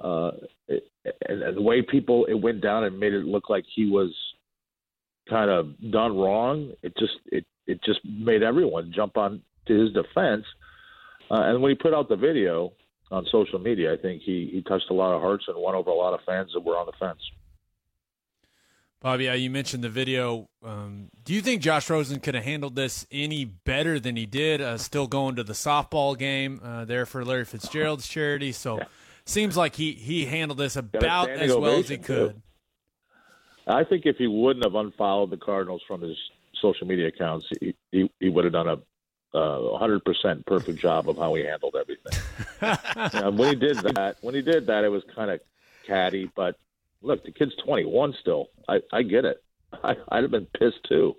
uh, 0.00 0.30
it, 0.68 0.84
and, 1.28 1.42
and 1.42 1.56
the 1.56 1.62
way 1.62 1.82
people 1.82 2.24
it 2.26 2.34
went 2.34 2.60
down 2.60 2.84
and 2.84 2.98
made 2.98 3.12
it 3.12 3.24
look 3.24 3.50
like 3.50 3.64
he 3.74 3.90
was 3.90 4.14
kind 5.28 5.50
of 5.50 5.78
done 5.90 6.16
wrong, 6.16 6.72
it 6.82 6.92
just 6.98 7.14
it 7.26 7.44
it 7.66 7.80
just 7.84 8.00
made 8.04 8.42
everyone 8.42 8.92
jump 8.94 9.16
on 9.16 9.42
to 9.66 9.78
his 9.78 9.92
defense. 9.92 10.44
Uh, 11.30 11.42
and 11.42 11.62
when 11.62 11.70
he 11.70 11.76
put 11.76 11.94
out 11.94 12.08
the 12.08 12.16
video 12.16 12.72
on 13.10 13.24
social 13.30 13.58
media, 13.58 13.92
I 13.92 13.96
think 13.96 14.22
he 14.22 14.50
he 14.52 14.62
touched 14.62 14.90
a 14.90 14.94
lot 14.94 15.14
of 15.14 15.20
hearts 15.20 15.44
and 15.48 15.56
won 15.56 15.74
over 15.74 15.90
a 15.90 15.94
lot 15.94 16.14
of 16.14 16.20
fans 16.26 16.50
that 16.54 16.60
were 16.60 16.76
on 16.76 16.86
the 16.86 16.92
fence. 16.98 17.20
Bobby, 19.00 19.24
yeah, 19.24 19.34
you 19.34 19.48
mentioned 19.48 19.82
the 19.82 19.88
video. 19.88 20.50
Um, 20.62 21.08
do 21.24 21.32
you 21.32 21.40
think 21.40 21.62
Josh 21.62 21.88
Rosen 21.88 22.20
could 22.20 22.34
have 22.34 22.44
handled 22.44 22.76
this 22.76 23.06
any 23.10 23.46
better 23.46 23.98
than 23.98 24.14
he 24.14 24.26
did? 24.26 24.60
Uh, 24.60 24.76
still 24.76 25.06
going 25.06 25.36
to 25.36 25.42
the 25.42 25.54
softball 25.54 26.18
game 26.18 26.60
uh, 26.62 26.84
there 26.84 27.06
for 27.06 27.24
Larry 27.24 27.46
Fitzgerald's 27.46 28.06
charity, 28.06 28.52
so 28.52 28.76
yeah. 28.76 28.84
Seems 29.24 29.56
like 29.56 29.76
he 29.76 29.92
he 29.92 30.24
handled 30.24 30.58
this 30.58 30.76
about 30.76 31.30
as 31.30 31.54
well 31.54 31.78
as 31.78 31.88
he 31.88 31.98
could. 31.98 32.34
Too. 32.34 32.42
I 33.66 33.84
think 33.84 34.06
if 34.06 34.16
he 34.16 34.26
wouldn't 34.26 34.64
have 34.64 34.74
unfollowed 34.74 35.30
the 35.30 35.36
Cardinals 35.36 35.82
from 35.86 36.00
his 36.00 36.16
social 36.60 36.86
media 36.86 37.08
accounts, 37.08 37.46
he 37.60 37.74
he, 37.92 38.10
he 38.20 38.28
would 38.28 38.44
have 38.44 38.52
done 38.52 38.68
a 38.68 38.78
hundred 39.78 39.96
uh, 39.96 40.04
percent 40.04 40.44
perfect 40.46 40.78
job 40.78 41.08
of 41.08 41.16
how 41.16 41.34
he 41.34 41.44
handled 41.44 41.76
everything. 41.76 43.36
when 43.36 43.48
he 43.48 43.54
did 43.54 43.76
that, 43.78 44.16
when 44.22 44.34
he 44.34 44.42
did 44.42 44.66
that, 44.66 44.84
it 44.84 44.88
was 44.88 45.02
kind 45.14 45.30
of 45.30 45.40
catty. 45.86 46.30
But 46.34 46.56
look, 47.02 47.24
the 47.24 47.30
kid's 47.30 47.54
twenty 47.64 47.84
one 47.84 48.14
still. 48.20 48.48
I 48.68 48.80
I 48.92 49.02
get 49.02 49.24
it. 49.24 49.42
I, 49.84 49.96
I'd 50.08 50.24
have 50.24 50.30
been 50.30 50.46
pissed 50.58 50.84
too. 50.88 51.16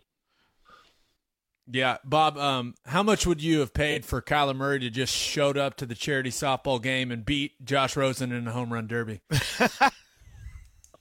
Yeah, 1.74 1.98
Bob. 2.04 2.38
Um, 2.38 2.76
how 2.86 3.02
much 3.02 3.26
would 3.26 3.42
you 3.42 3.62
have 3.62 3.74
paid 3.74 4.06
for 4.06 4.22
Kyler 4.22 4.56
Murray 4.56 4.80
to 4.80 4.90
just 4.90 5.16
showed 5.16 5.58
up 5.58 5.78
to 5.78 5.86
the 5.86 5.96
charity 5.96 6.30
softball 6.30 6.82
game 6.82 7.12
and 7.12 7.26
beat 7.26 7.64
Josh 7.64 7.96
Rosen 7.96 8.32
in 8.32 8.48
a 8.48 8.52
home 8.52 8.74
run 8.74 8.88
derby? 8.88 9.22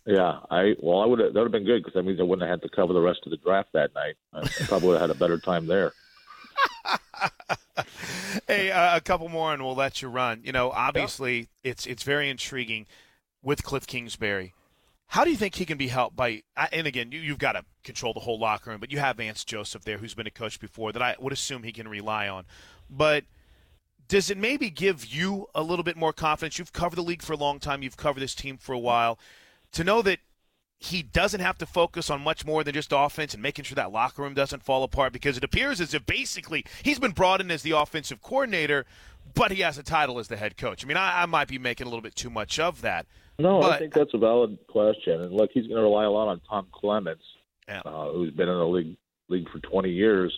Yeah, 0.07 0.39
I 0.51 0.75
well, 0.81 1.01
I 1.01 1.07
would 1.07 1.19
have 1.19 1.35
that 1.35 1.41
would 1.41 1.53
have 1.53 1.53
been 1.53 1.67
good 1.67 1.85
because 1.85 1.95
that 1.95 2.03
means 2.05 2.19
I 2.21 2.23
wouldn't 2.23 2.49
have 2.49 2.61
had 2.61 2.69
to 2.69 2.75
cover 2.75 2.93
the 2.93 3.01
rest 3.01 3.21
of 3.27 3.31
the 3.31 3.37
draft 3.37 3.69
that 3.75 3.95
night. 3.95 4.15
I 4.33 4.49
probably 4.65 4.89
would 4.89 5.01
have 5.01 5.11
had 5.11 5.17
a 5.17 5.19
better 5.19 5.39
time 5.39 5.67
there. 5.67 5.93
hey, 8.49 8.71
uh, 8.71 8.97
a 8.97 9.01
couple 9.01 9.29
more 9.29 9.53
and 9.53 9.63
we'll 9.63 9.77
let 9.77 10.01
you 10.01 10.09
run. 10.09 10.41
You 10.43 10.53
know, 10.53 10.71
obviously 10.71 11.39
yeah. 11.39 11.71
it's 11.71 11.87
it's 11.87 12.03
very 12.03 12.31
intriguing 12.31 12.87
with 13.43 13.63
Cliff 13.63 13.87
Kingsbury. 13.87 14.55
How 15.11 15.25
do 15.25 15.31
you 15.31 15.37
think 15.37 15.57
he 15.57 15.67
can 15.67 15.77
be 15.77 15.89
helped 15.89 16.15
by? 16.15 16.45
And 16.71 16.87
again, 16.87 17.11
you, 17.11 17.19
you've 17.19 17.39
got 17.39 17.53
to 17.53 17.65
control 17.83 18.15
the 18.15 18.21
whole 18.21 18.39
locker 18.39 18.71
room, 18.71 18.79
but 18.79 18.93
you 18.93 19.01
have 19.01 19.17
Vance 19.17 19.45
Joseph 19.45 19.83
there, 19.83 19.99
who's 19.99 20.15
been 20.15 20.29
a 20.29 20.31
coach 20.31 20.61
before, 20.61 20.93
that 20.93 21.03
I 21.03 21.17
would 21.19 21.33
assume 21.33 21.65
he 21.65 21.73
can 21.73 21.89
rely 21.89 22.29
on. 22.29 22.45
But 22.89 23.25
does 24.07 24.31
it 24.31 24.39
maybe 24.39 24.71
give 24.71 25.05
you 25.05 25.49
a 25.53 25.65
little 25.65 25.83
bit 25.83 25.97
more 25.97 26.13
confidence? 26.13 26.61
You've 26.61 26.73
covered 26.73 26.95
the 26.95 27.03
league 27.03 27.23
for 27.23 27.33
a 27.33 27.37
long 27.37 27.59
time. 27.59 27.83
You've 27.83 27.97
covered 27.97 28.21
this 28.21 28.37
team 28.37 28.57
for 28.57 28.73
a 28.73 28.79
while 28.79 29.19
to 29.73 29.83
know 29.83 30.01
that 30.01 30.21
he 30.79 31.03
doesn't 31.03 31.41
have 31.41 31.59
to 31.59 31.67
focus 31.67 32.09
on 32.09 32.21
much 32.21 32.47
more 32.47 32.63
than 32.63 32.75
just 32.75 32.93
offense 32.95 33.35
and 33.35 33.43
making 33.43 33.65
sure 33.65 33.75
that 33.75 33.91
locker 33.91 34.23
room 34.23 34.35
doesn't 34.35 34.63
fall 34.63 34.85
apart 34.85 35.13
because 35.13 35.37
it 35.37 35.45
appears 35.45 35.81
as 35.81 35.93
if 35.93 36.07
basically 36.07 36.65
he's 36.85 37.01
been 37.01 37.11
brought 37.11 37.41
in 37.41 37.51
as 37.51 37.63
the 37.63 37.73
offensive 37.73 38.23
coordinator, 38.23 38.87
but 39.35 39.51
he 39.51 39.63
has 39.63 39.77
a 39.77 39.83
title 39.83 40.21
as 40.21 40.29
the 40.29 40.37
head 40.37 40.57
coach. 40.57 40.85
I 40.85 40.89
mean, 40.89 40.97
I, 40.97 41.23
I 41.23 41.27
might 41.27 41.49
be 41.49 41.59
making 41.59 41.89
a 41.89 41.91
little 41.91 42.01
bit 42.01 42.15
too 42.15 42.31
much 42.31 42.61
of 42.61 42.81
that. 42.83 43.07
No, 43.41 43.61
but, 43.61 43.73
I 43.73 43.79
think 43.79 43.95
that's 43.95 44.15
a 44.15 44.19
valid 44.19 44.59
question. 44.69 45.21
And 45.21 45.33
look, 45.33 45.51
he's 45.53 45.67
going 45.67 45.77
to 45.77 45.83
rely 45.83 46.05
a 46.05 46.11
lot 46.11 46.29
on 46.29 46.41
Tom 46.49 46.67
Clements, 46.73 47.25
yeah. 47.69 47.81
uh, 47.85 48.11
who's 48.13 48.33
been 48.33 48.49
in 48.49 48.59
the 48.59 48.67
league 48.67 48.97
league 49.29 49.49
for 49.51 49.61
20 49.61 49.91
years, 49.91 50.33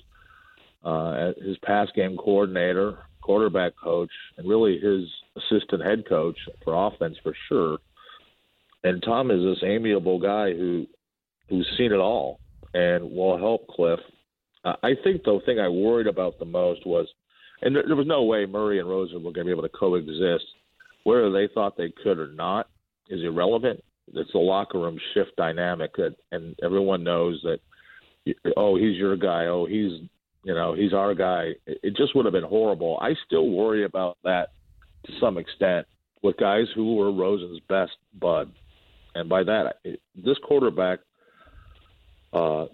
uh, 0.85 1.33
his 1.43 1.57
pass 1.65 1.89
game 1.97 2.17
coordinator, 2.17 2.99
quarterback 3.23 3.73
coach, 3.83 4.11
and 4.37 4.47
really 4.47 4.79
his 4.79 5.05
assistant 5.37 5.83
head 5.83 6.05
coach 6.07 6.37
for 6.63 6.75
offense 6.87 7.17
for 7.23 7.35
sure 7.49 7.79
and 8.85 9.03
Tom 9.03 9.31
is 9.31 9.43
this 9.43 9.63
amiable 9.65 10.19
guy 10.19 10.53
who 10.53 10.87
who's 11.49 11.69
seen 11.77 11.93
it 11.93 11.97
all 11.97 12.41
and 12.75 13.11
will 13.11 13.39
help 13.39 13.67
Cliff. 13.69 14.01
Uh, 14.65 14.75
I 14.83 14.93
think 15.03 15.25
the 15.25 15.41
thing 15.45 15.59
I 15.59 15.69
worried 15.69 16.07
about 16.07 16.39
the 16.39 16.45
most 16.45 16.87
was, 16.87 17.07
and 17.61 17.75
there, 17.75 17.85
there 17.87 17.97
was 17.97 18.07
no 18.07 18.23
way 18.23 18.47
Murray 18.47 18.79
and 18.79 18.89
Rosen 18.89 19.23
were 19.23 19.33
going 19.33 19.47
to 19.47 19.51
be 19.55 19.59
able 19.59 19.63
to 19.63 19.69
coexist. 19.69 20.45
Whether 21.05 21.33
they 21.33 21.49
thought 21.53 21.77
they 21.77 21.93
could 22.03 22.19
or 22.19 22.33
not 22.33 22.69
is 23.13 23.23
irrelevant. 23.23 23.83
It's 24.15 24.33
the 24.33 24.39
locker 24.39 24.79
room 24.79 24.99
shift 25.15 25.37
dynamic 25.37 25.95
that, 25.97 26.17
and 26.33 26.57
everyone 26.63 27.05
knows 27.05 27.41
that. 27.45 27.59
Oh, 28.57 28.77
he's 28.77 28.97
your 28.97 29.17
guy. 29.17 29.47
Oh, 29.47 29.67
he's 29.67 29.93
you 30.45 30.55
know 30.55 30.75
he's 30.75 30.93
our 30.93 31.15
guy. 31.15 31.53
It 31.67 31.97
just 31.97 32.15
would 32.15 32.25
have 32.25 32.33
been 32.33 32.43
horrible. 32.43 32.99
I 33.01 33.15
still 33.27 33.49
worry 33.51 33.85
about 33.85 34.19
that 34.25 34.51
to 35.07 35.13
some 35.21 35.39
extent 35.39 35.87
with 36.23 36.37
guys 36.37 36.67
who 36.75 36.97
were 36.97 37.13
Rosen's 37.13 37.61
best 37.69 37.93
bud 38.21 38.51
and 39.15 39.29
by 39.29 39.45
that, 39.45 39.77
this 40.15 40.39
quarterback 40.45 41.01
uh, 42.33 42.67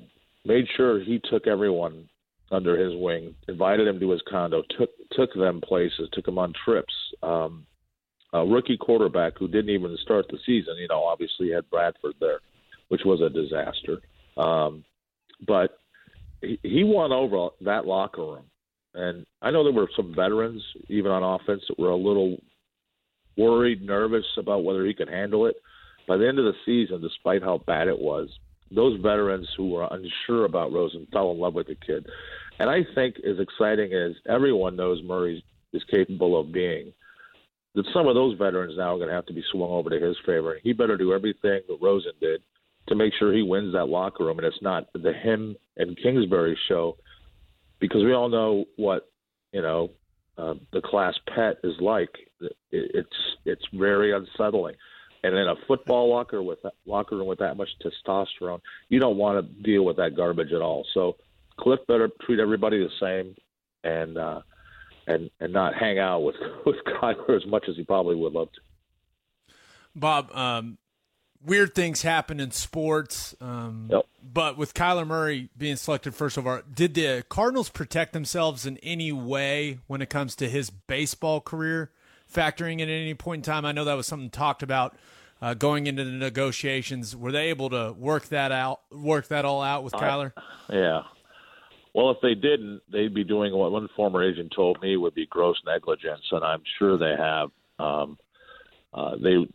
made 0.44 0.66
sure 0.77 1.01
he 1.01 1.20
took 1.31 1.46
everyone 1.46 2.09
under 2.51 2.79
his 2.79 2.94
wing, 2.96 3.35
invited 3.48 3.87
him 3.87 4.01
to 4.01 4.11
his 4.11 4.22
condo, 4.29 4.62
took 4.79 4.90
took 5.12 5.35
them 5.35 5.61
places, 5.61 6.09
took 6.12 6.24
them 6.24 6.38
on 6.38 6.53
trips. 6.64 6.94
Um, 7.22 7.66
a 8.33 8.45
rookie 8.45 8.77
quarterback 8.77 9.38
who 9.38 9.49
didn't 9.49 9.71
even 9.71 9.97
start 10.03 10.27
the 10.29 10.38
season, 10.45 10.77
you 10.79 10.88
know, 10.88 11.03
obviously 11.03 11.51
had 11.51 11.69
Bradford 11.71 12.14
there, 12.21 12.41
which 12.88 13.03
was 13.05 13.21
a 13.21 13.31
disaster. 13.31 14.01
Um, 14.37 14.85
but 15.47 15.79
he, 16.41 16.59
he 16.62 16.85
won 16.85 17.12
over 17.12 17.49
that 17.62 17.87
locker 17.87 18.23
room. 18.23 18.45
And 18.95 19.27
I 19.43 19.51
know 19.51 19.64
there 19.64 19.73
were 19.73 19.91
some 19.97 20.14
veterans, 20.14 20.62
even 20.88 21.11
on 21.11 21.23
offense, 21.23 21.62
that 21.69 21.79
were 21.79 21.91
a 21.91 21.97
little 21.97 22.38
worried, 23.37 23.83
nervous 23.83 24.27
about 24.37 24.64
whether 24.64 24.85
he 24.85 24.95
could 24.95 25.09
handle 25.09 25.47
it 25.47 25.57
by 26.09 26.17
the 26.17 26.27
end 26.27 26.38
of 26.38 26.47
the 26.47 26.55
season, 26.64 27.01
despite 27.01 27.43
how 27.43 27.59
bad 27.67 27.87
it 27.87 27.99
was, 27.99 28.29
those 28.71 29.01
veterans 29.01 29.47
who 29.57 29.71
were 29.71 29.88
unsure 29.91 30.45
about 30.45 30.73
Rosen 30.73 31.07
fell 31.12 31.31
in 31.31 31.38
love 31.38 31.55
with 31.55 31.69
the 31.69 31.77
kid. 31.77 32.07
And 32.59 32.69
I 32.69 32.81
think 32.95 33.17
as 33.19 33.38
exciting 33.38 33.93
as 33.93 34.12
everyone 34.29 34.75
knows 34.75 35.03
Murray 35.05 35.45
is 35.73 35.83
capable 35.91 36.38
of 36.38 36.53
being, 36.53 36.93
that 37.79 37.93
some 37.95 38.09
of 38.09 38.17
those 38.17 38.37
veterans 38.37 38.75
now 38.77 38.95
are 38.95 38.99
going 38.99 39.09
to 39.09 39.14
have 39.14 39.27
to 39.27 39.33
be 39.33 39.45
swung 39.53 39.71
over 39.71 39.88
to 39.88 40.05
his 40.05 40.17
favor. 40.27 40.59
He 40.62 40.73
better 40.73 40.97
do 40.97 41.12
everything 41.12 41.61
that 41.69 41.79
Rosen 41.81 42.12
did 42.21 42.43
to 42.88 42.97
make 42.97 43.12
sure 43.19 43.33
he 43.33 43.43
wins 43.43 43.73
that 43.73 43.85
locker 43.85 44.25
room, 44.25 44.38
and 44.38 44.47
it's 44.47 44.62
not 44.62 44.88
the 44.93 45.12
him 45.12 45.57
and 45.77 45.97
Kingsbury 45.97 46.59
show, 46.69 46.97
because 47.79 48.03
we 48.03 48.12
all 48.12 48.29
know 48.29 48.64
what 48.77 49.09
you 49.53 49.62
know 49.62 49.91
uh, 50.37 50.55
the 50.73 50.81
class 50.81 51.14
pet 51.33 51.59
is 51.62 51.75
like. 51.81 52.11
It's 52.73 53.09
it's 53.45 53.64
very 53.73 54.12
unsettling. 54.12 54.75
And 55.23 55.37
in 55.37 55.49
a 55.49 55.55
football 55.67 56.11
locker 56.11 56.43
with 56.43 56.59
locker 56.85 57.17
room 57.17 57.29
with 57.29 57.41
that 57.41 57.57
much 57.57 57.69
testosterone, 57.83 58.61
you 58.88 58.99
don't 58.99 59.19
want 59.19 59.45
to 59.45 59.62
deal 59.62 59.85
with 59.85 59.97
that 59.99 60.17
garbage 60.17 60.53
at 60.53 60.62
all. 60.62 60.85
So 60.95 61.17
Cliff 61.59 61.81
better 61.87 62.09
treat 62.23 62.41
everybody 62.41 62.79
the 62.79 62.91
same, 63.01 63.35
and 63.85 64.17
uh, 64.19 64.41
and 65.09 65.31
and 65.40 65.53
not 65.53 65.75
hang 65.75 65.99
out 65.99 66.21
with 66.21 66.37
with 66.66 66.77
Kyler 66.87 67.37
as 67.37 67.47
much 67.47 67.64
as 67.68 67.77
he 67.77 67.85
probably 67.85 68.16
would 68.16 68.33
love 68.33 68.53
to. 68.53 68.61
Bob, 69.94 70.31
um, 70.35 70.79
weird 71.44 71.75
things 71.75 72.03
happen 72.03 72.38
in 72.40 72.51
sports. 72.51 73.35
Um, 73.40 73.88
yep. 73.90 74.07
But 74.23 74.57
with 74.57 74.75
Kyler 74.75 75.07
Murray 75.07 75.49
being 75.57 75.77
selected 75.77 76.14
first 76.14 76.38
overall, 76.38 76.62
did 76.73 76.94
the 76.94 77.25
Cardinals 77.29 77.68
protect 77.68 78.12
themselves 78.12 78.66
in 78.66 78.77
any 78.79 79.11
way 79.11 79.79
when 79.87 80.03
it 80.03 80.11
comes 80.11 80.37
to 80.37 80.49
his 80.49 80.71
baseball 80.71 81.40
career? 81.40 81.90
factoring 82.33 82.81
in 82.81 82.88
at 82.88 82.92
any 82.92 83.14
point 83.14 83.47
in 83.47 83.53
time? 83.53 83.64
I 83.64 83.73
know 83.73 83.85
that 83.85 83.94
was 83.94 84.07
something 84.07 84.31
talked 84.31 84.62
about 84.62 84.97
uh, 85.40 85.55
going 85.55 85.87
into 85.87 86.05
the 86.05 86.11
negotiations. 86.11 87.16
Were 87.16 87.33
they 87.33 87.49
able 87.49 87.71
to 87.71 87.94
work 87.99 88.27
that 88.27 88.53
out, 88.53 88.81
work 88.90 89.29
that 89.29 89.44
all 89.44 89.62
out 89.62 89.85
with 89.85 89.94
I, 89.94 89.99
Kyler? 90.01 90.33
Yeah. 90.71 91.03
Well, 91.98 92.12
if 92.12 92.18
they 92.22 92.37
didn't, 92.37 92.82
they'd 92.92 93.12
be 93.12 93.24
doing 93.24 93.52
what 93.52 93.72
one 93.72 93.88
former 93.96 94.22
agent 94.22 94.52
told 94.54 94.80
me 94.80 94.96
would 94.96 95.16
be 95.16 95.26
gross 95.26 95.56
negligence, 95.66 96.22
and 96.30 96.44
I'm 96.44 96.62
sure 96.78 96.96
they 96.96 97.16
have. 97.18 97.50
Um, 97.80 98.18
uh, 98.94 99.16
they 99.20 99.48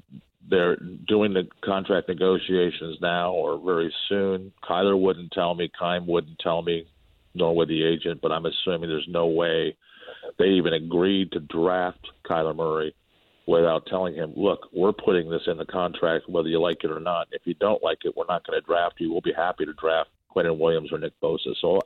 they're 0.49 0.75
doing 1.07 1.31
the 1.31 1.47
contract 1.63 2.09
negotiations 2.09 2.97
now 3.01 3.31
or 3.31 3.57
very 3.57 3.93
soon. 4.09 4.51
Kyler 4.61 4.99
wouldn't 4.99 5.31
tell 5.31 5.55
me, 5.55 5.71
Keim 5.79 6.05
wouldn't 6.05 6.37
tell 6.39 6.61
me, 6.61 6.85
nor 7.33 7.55
would 7.55 7.69
the 7.69 7.81
agent. 7.81 8.19
But 8.21 8.33
I'm 8.33 8.45
assuming 8.45 8.89
there's 8.89 9.07
no 9.07 9.27
way 9.27 9.77
they 10.37 10.47
even 10.47 10.73
agreed 10.73 11.31
to 11.31 11.39
draft 11.39 12.09
Kyler 12.29 12.53
Murray 12.53 12.93
without 13.47 13.85
telling 13.85 14.15
him, 14.15 14.33
look, 14.35 14.67
we're 14.73 14.91
putting 14.91 15.29
this 15.29 15.43
in 15.47 15.55
the 15.55 15.65
contract 15.65 16.27
whether 16.27 16.49
you 16.49 16.59
like 16.59 16.83
it 16.83 16.91
or 16.91 16.99
not. 16.99 17.27
If 17.31 17.43
you 17.45 17.53
don't 17.53 17.81
like 17.81 17.99
it, 18.03 18.17
we're 18.17 18.27
not 18.27 18.45
going 18.45 18.59
to 18.59 18.65
draft 18.65 18.95
you. 18.97 19.13
We'll 19.13 19.21
be 19.21 19.31
happy 19.31 19.63
to 19.63 19.73
draft 19.75 20.09
Quinnen 20.35 20.59
Williams 20.59 20.91
or 20.91 20.97
Nick 20.97 21.17
Bosa. 21.21 21.55
So 21.61 21.79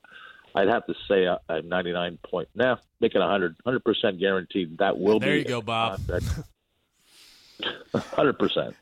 I'd 0.55 0.67
have 0.67 0.85
to 0.87 0.93
say 1.07 1.27
I'm 1.49 1.67
99 1.67 2.19
point, 2.23 2.49
nah, 2.55 2.77
make 2.99 3.15
it 3.15 3.19
100 3.19 3.57
percent 3.83 4.19
guaranteed 4.19 4.77
that 4.79 4.97
will 4.97 5.19
there 5.19 5.37
be. 5.37 5.43
There 5.43 5.55
you 5.55 5.61
go, 5.61 5.61
Bob. 5.61 6.01
Hundred 7.93 8.37
percent. 8.39 8.75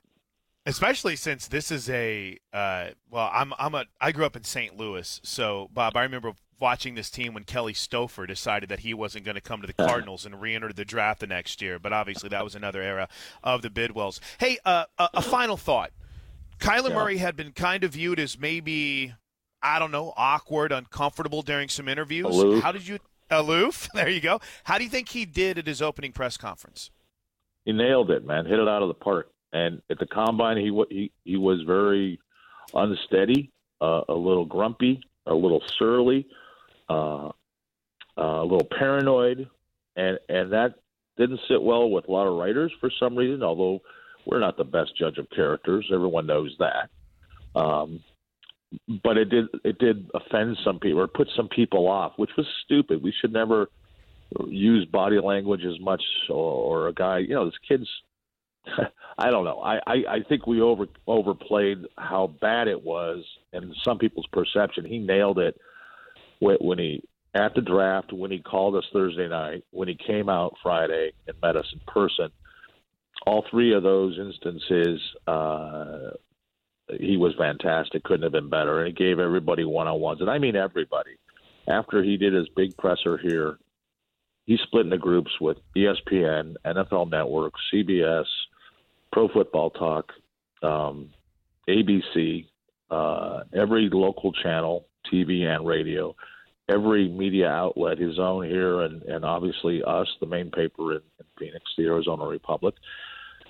Especially 0.65 1.15
since 1.15 1.47
this 1.47 1.71
is 1.71 1.89
a 1.89 2.39
uh, 2.51 2.87
well, 3.09 3.29
I'm 3.31 3.53
I'm 3.59 3.75
a 3.75 3.85
I 4.01 4.11
grew 4.11 4.25
up 4.25 4.35
in 4.35 4.43
St. 4.43 4.75
Louis, 4.75 5.21
so 5.23 5.69
Bob, 5.73 5.95
I 5.95 6.03
remember 6.03 6.33
watching 6.59 6.95
this 6.95 7.09
team 7.09 7.33
when 7.33 7.43
Kelly 7.43 7.73
Stouffer 7.73 8.27
decided 8.27 8.69
that 8.69 8.79
he 8.79 8.93
wasn't 8.93 9.25
going 9.25 9.35
to 9.35 9.41
come 9.41 9.61
to 9.61 9.67
the 9.67 9.73
Cardinals 9.73 10.25
and 10.25 10.41
re-enter 10.41 10.71
the 10.71 10.85
draft 10.85 11.19
the 11.19 11.27
next 11.27 11.61
year. 11.61 11.77
But 11.79 11.93
obviously, 11.93 12.29
that 12.29 12.43
was 12.43 12.55
another 12.55 12.81
era 12.81 13.07
of 13.43 13.61
the 13.61 13.69
Bidwills. 13.69 14.19
Hey, 14.39 14.57
uh, 14.65 14.85
a, 14.97 15.09
a, 15.15 15.21
final 15.21 15.57
thought: 15.57 15.91
Kyler 16.59 16.89
yeah. 16.89 16.95
Murray 16.95 17.17
had 17.17 17.35
been 17.35 17.51
kind 17.51 17.83
of 17.83 17.91
viewed 17.91 18.19
as 18.19 18.39
maybe 18.39 19.13
I 19.65 19.79
don't 19.79 19.91
know, 19.91 20.13
awkward, 20.15 20.71
uncomfortable 20.71 21.41
during 21.41 21.69
some 21.69 21.87
interviews. 21.87 22.27
Aloof. 22.27 22.63
How 22.63 22.71
did 22.71 22.87
you 22.87 22.99
aloof? 23.31 23.89
There 23.95 24.09
you 24.09 24.21
go. 24.21 24.39
How 24.65 24.77
do 24.77 24.83
you 24.83 24.89
think 24.89 25.09
he 25.09 25.25
did 25.25 25.57
at 25.57 25.65
his 25.65 25.81
opening 25.81 26.11
press 26.11 26.37
conference? 26.37 26.91
he 27.65 27.73
nailed 27.73 28.11
it, 28.11 28.25
man. 28.25 28.45
Hit 28.45 28.59
it 28.59 28.67
out 28.67 28.83
of 28.83 28.87
the 28.89 28.93
park. 28.93 29.31
And 29.51 29.81
at 29.89 29.97
the 29.99 30.05
combine, 30.05 30.57
he 30.57 30.83
he 30.89 31.11
he 31.23 31.37
was 31.37 31.61
very 31.65 32.19
unsteady, 32.73 33.51
uh, 33.81 34.01
a 34.07 34.13
little 34.13 34.45
grumpy, 34.45 35.01
a 35.25 35.33
little 35.33 35.63
surly, 35.79 36.27
uh, 36.89 37.27
uh, 37.27 37.31
a 38.17 38.43
little 38.43 38.67
paranoid, 38.77 39.49
and 39.95 40.19
and 40.29 40.51
that 40.51 40.75
didn't 41.17 41.39
sit 41.47 41.61
well 41.61 41.89
with 41.89 42.07
a 42.07 42.11
lot 42.11 42.27
of 42.27 42.37
writers 42.37 42.71
for 42.79 42.91
some 42.99 43.15
reason. 43.15 43.41
Although 43.43 43.81
we're 44.25 44.39
not 44.39 44.57
the 44.57 44.65
best 44.65 44.95
judge 44.97 45.17
of 45.17 45.29
characters, 45.29 45.89
everyone 45.91 46.27
knows 46.27 46.55
that. 46.59 46.89
Um, 47.59 48.01
but 49.03 49.17
it 49.17 49.29
did 49.29 49.45
it 49.63 49.77
did 49.79 50.09
offend 50.13 50.57
some 50.63 50.79
people 50.79 50.99
or 50.99 51.07
put 51.07 51.29
some 51.35 51.47
people 51.47 51.87
off, 51.87 52.13
which 52.17 52.31
was 52.37 52.45
stupid. 52.63 53.01
We 53.01 53.13
should 53.19 53.33
never 53.33 53.69
use 54.47 54.85
body 54.85 55.19
language 55.19 55.63
as 55.65 55.79
much, 55.79 56.01
or, 56.29 56.35
or 56.35 56.87
a 56.87 56.93
guy, 56.93 57.19
you 57.19 57.35
know, 57.35 57.45
this 57.45 57.59
kid's. 57.67 57.89
I 59.17 59.29
don't 59.29 59.45
know. 59.45 59.61
I, 59.61 59.75
I, 59.85 59.93
I 60.09 60.19
think 60.27 60.47
we 60.47 60.59
over 60.59 60.87
overplayed 61.07 61.85
how 61.97 62.33
bad 62.41 62.67
it 62.67 62.83
was, 62.83 63.23
and 63.53 63.75
some 63.83 63.97
people's 63.97 64.27
perception. 64.31 64.85
He 64.85 64.97
nailed 64.97 65.39
it 65.39 65.59
when 66.39 66.79
he 66.79 67.03
at 67.35 67.53
the 67.53 67.61
draft, 67.61 68.13
when 68.13 68.31
he 68.31 68.39
called 68.39 68.75
us 68.75 68.85
Thursday 68.93 69.27
night, 69.27 69.63
when 69.71 69.87
he 69.87 69.95
came 69.95 70.29
out 70.29 70.55
Friday 70.63 71.11
and 71.27 71.35
met 71.41 71.55
us 71.55 71.65
in 71.73 71.79
person. 71.85 72.29
All 73.27 73.45
three 73.49 73.73
of 73.73 73.83
those 73.83 74.17
instances, 74.17 75.01
uh, 75.27 76.11
he 76.99 77.17
was 77.17 77.33
fantastic. 77.37 78.03
Couldn't 78.03 78.23
have 78.23 78.31
been 78.31 78.49
better, 78.49 78.79
and 78.79 78.87
he 78.87 78.93
gave 78.93 79.19
everybody 79.19 79.65
one 79.65 79.87
on 79.87 79.99
ones, 79.99 80.21
and 80.21 80.29
I 80.29 80.37
mean 80.37 80.55
everybody. 80.55 81.17
After 81.67 82.03
he 82.03 82.17
did 82.17 82.33
his 82.33 82.47
big 82.55 82.77
presser 82.77 83.17
here 83.17 83.57
he 84.45 84.57
split 84.63 84.85
into 84.85 84.97
groups 84.97 85.31
with 85.41 85.57
ESPN, 85.75 86.55
NFL 86.65 87.09
Network, 87.09 87.53
CBS, 87.73 88.25
Pro 89.11 89.27
Football 89.27 89.71
Talk, 89.71 90.11
um, 90.61 91.09
ABC, 91.67 92.45
uh, 92.91 93.41
every 93.53 93.89
local 93.91 94.31
channel, 94.31 94.87
TV 95.11 95.43
and 95.43 95.65
radio, 95.65 96.15
every 96.69 97.09
media 97.09 97.47
outlet, 97.47 97.97
his 97.97 98.19
own 98.19 98.45
here, 98.45 98.81
and, 98.81 99.01
and 99.03 99.25
obviously 99.25 99.81
us, 99.83 100.07
the 100.19 100.27
main 100.27 100.51
paper 100.51 100.93
in, 100.93 101.01
in 101.19 101.25
Phoenix, 101.39 101.65
the 101.77 101.85
Arizona 101.85 102.25
Republic 102.25 102.75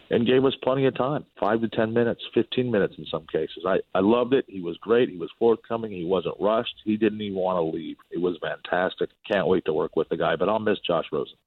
and 0.09 0.27
gave 0.27 0.45
us 0.45 0.53
plenty 0.63 0.85
of 0.85 0.95
time 0.95 1.25
five 1.39 1.61
to 1.61 1.67
ten 1.67 1.93
minutes, 1.93 2.21
15 2.33 2.69
minutes 2.69 2.95
in 2.97 3.05
some 3.05 3.25
cases. 3.31 3.63
I, 3.67 3.77
I 3.93 4.01
loved 4.01 4.33
it. 4.33 4.45
He 4.47 4.61
was 4.61 4.77
great. 4.77 5.09
He 5.09 5.17
was 5.17 5.31
forthcoming. 5.39 5.91
He 5.91 6.05
wasn't 6.05 6.35
rushed. 6.39 6.75
He 6.83 6.97
didn't 6.97 7.21
even 7.21 7.37
want 7.37 7.57
to 7.57 7.77
leave. 7.77 7.97
It 8.11 8.19
was 8.19 8.37
fantastic. 8.41 9.09
Can't 9.29 9.47
wait 9.47 9.65
to 9.65 9.73
work 9.73 9.95
with 9.95 10.09
the 10.09 10.17
guy, 10.17 10.35
but 10.35 10.49
I'll 10.49 10.59
miss 10.59 10.79
Josh 10.85 11.05
Rosen. 11.11 11.37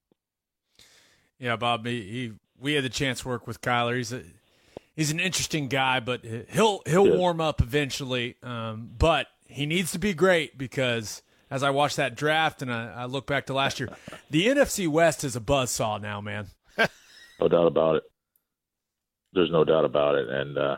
Yeah, 1.39 1.57
Bob, 1.57 1.87
he, 1.87 2.03
he 2.03 2.33
we 2.61 2.75
had 2.75 2.85
the 2.85 2.89
chance 2.89 3.21
to 3.21 3.29
work 3.29 3.47
with 3.47 3.61
Kyler. 3.61 3.97
He's 3.97 4.13
a 4.13 4.23
he's 4.97 5.11
an 5.11 5.21
interesting 5.21 5.69
guy, 5.69 6.01
but 6.01 6.25
he'll 6.25 6.83
he'll 6.87 7.07
yeah. 7.07 7.17
warm 7.17 7.41
up 7.41 7.61
eventually. 7.61 8.37
Um, 8.43 8.91
but 8.99 9.29
he 9.47 9.67
needs 9.67 9.93
to 9.93 9.99
be 9.99 10.15
great 10.15 10.59
because 10.59 11.23
as 11.51 11.63
I 11.63 11.71
watch 11.71 11.97
that 11.97 12.15
draft 12.15 12.63
and 12.63 12.73
I, 12.73 12.93
I 12.93 13.05
look 13.07 13.27
back 13.27 13.47
to 13.47 13.55
last 13.55 13.81
year, 13.81 13.89
the 14.31 14.47
NFC 14.49 14.89
West 14.89 15.25
is 15.25 15.37
a 15.37 15.41
buzz 15.41 15.71
saw 15.71 15.99
now, 15.99 16.21
man. 16.21 16.49
no 17.41 17.49
doubt 17.49 17.67
about 17.67 17.97
it. 17.97 18.03
There's 19.33 19.51
no 19.51 19.65
doubt 19.65 19.85
about 19.85 20.15
it. 20.15 20.29
And, 20.29 20.59
uh, 20.59 20.77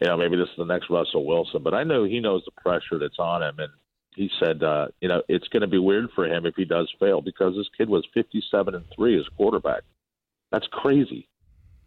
you 0.00 0.08
know, 0.08 0.16
maybe 0.16 0.36
this 0.36 0.48
is 0.48 0.56
the 0.58 0.64
next 0.64 0.90
Russell 0.90 1.26
Wilson, 1.26 1.62
but 1.62 1.74
I 1.74 1.84
know 1.84 2.04
he 2.04 2.20
knows 2.20 2.42
the 2.44 2.60
pressure 2.62 2.98
that's 2.98 3.18
on 3.18 3.42
him. 3.42 3.58
And 3.58 3.72
he 4.14 4.30
said, 4.40 4.62
uh, 4.62 4.88
you 5.00 5.08
know, 5.08 5.22
it's 5.28 5.48
going 5.48 5.62
to 5.62 5.68
be 5.68 5.78
weird 5.78 6.10
for 6.14 6.26
him 6.26 6.46
if 6.46 6.54
he 6.56 6.64
does 6.64 6.92
fail 7.00 7.20
because 7.20 7.54
this 7.54 7.68
kid 7.76 7.88
was 7.88 8.06
57 8.14 8.74
and 8.74 8.84
three 8.94 9.18
as 9.18 9.26
quarterback. 9.36 9.82
That's 10.50 10.66
crazy. 10.70 11.28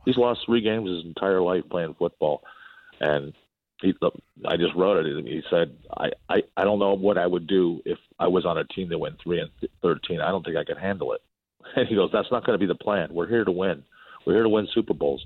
He's 0.06 0.18
lost 0.18 0.42
three 0.46 0.62
games 0.62 0.90
his 0.90 1.06
entire 1.06 1.42
life 1.42 1.64
playing 1.70 1.96
football. 1.98 2.44
And 3.00 3.34
he, 3.82 3.94
I 4.46 4.58
just 4.58 4.76
wrote 4.76 5.06
it. 5.06 5.26
He 5.26 5.42
said, 5.50 5.76
I, 5.98 6.12
I, 6.30 6.44
I 6.58 6.64
don't 6.64 6.80
know 6.80 6.94
what 6.94 7.18
I 7.18 7.28
would 7.28 7.48
do 7.48 7.82
if 7.86 7.98
I 8.20 8.28
was 8.28 8.46
on 8.46 8.58
a 8.58 8.64
team 8.66 8.90
that 8.90 9.00
went 9.00 9.22
three 9.22 9.40
and 9.40 9.50
13. 9.82 10.22
I 10.22 10.30
don't 10.30 10.44
think 10.44 10.58
I 10.58 10.64
could 10.64 10.78
handle 10.78 11.14
it. 11.14 11.22
And 11.76 11.88
he 11.88 11.96
goes, 11.96 12.10
that's 12.12 12.32
not 12.32 12.44
going 12.46 12.60
to 12.60 12.66
be 12.66 12.66
the 12.66 12.76
plan. 12.76 13.10
We're 13.14 13.30
here 13.30 13.46
to 13.46 13.52
win. 13.52 13.84
We're 14.26 14.34
here 14.34 14.44
to 14.44 14.50
win 14.50 14.68
Super 14.74 14.96
Bowls. 14.96 15.26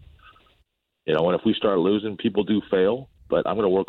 You 1.05 1.13
know, 1.13 1.29
and 1.29 1.39
if 1.39 1.45
we 1.45 1.53
start 1.53 1.79
losing, 1.79 2.17
people 2.17 2.43
do 2.43 2.61
fail. 2.69 3.09
But 3.29 3.47
I'm 3.47 3.55
going 3.55 3.65
to 3.65 3.69
work 3.69 3.87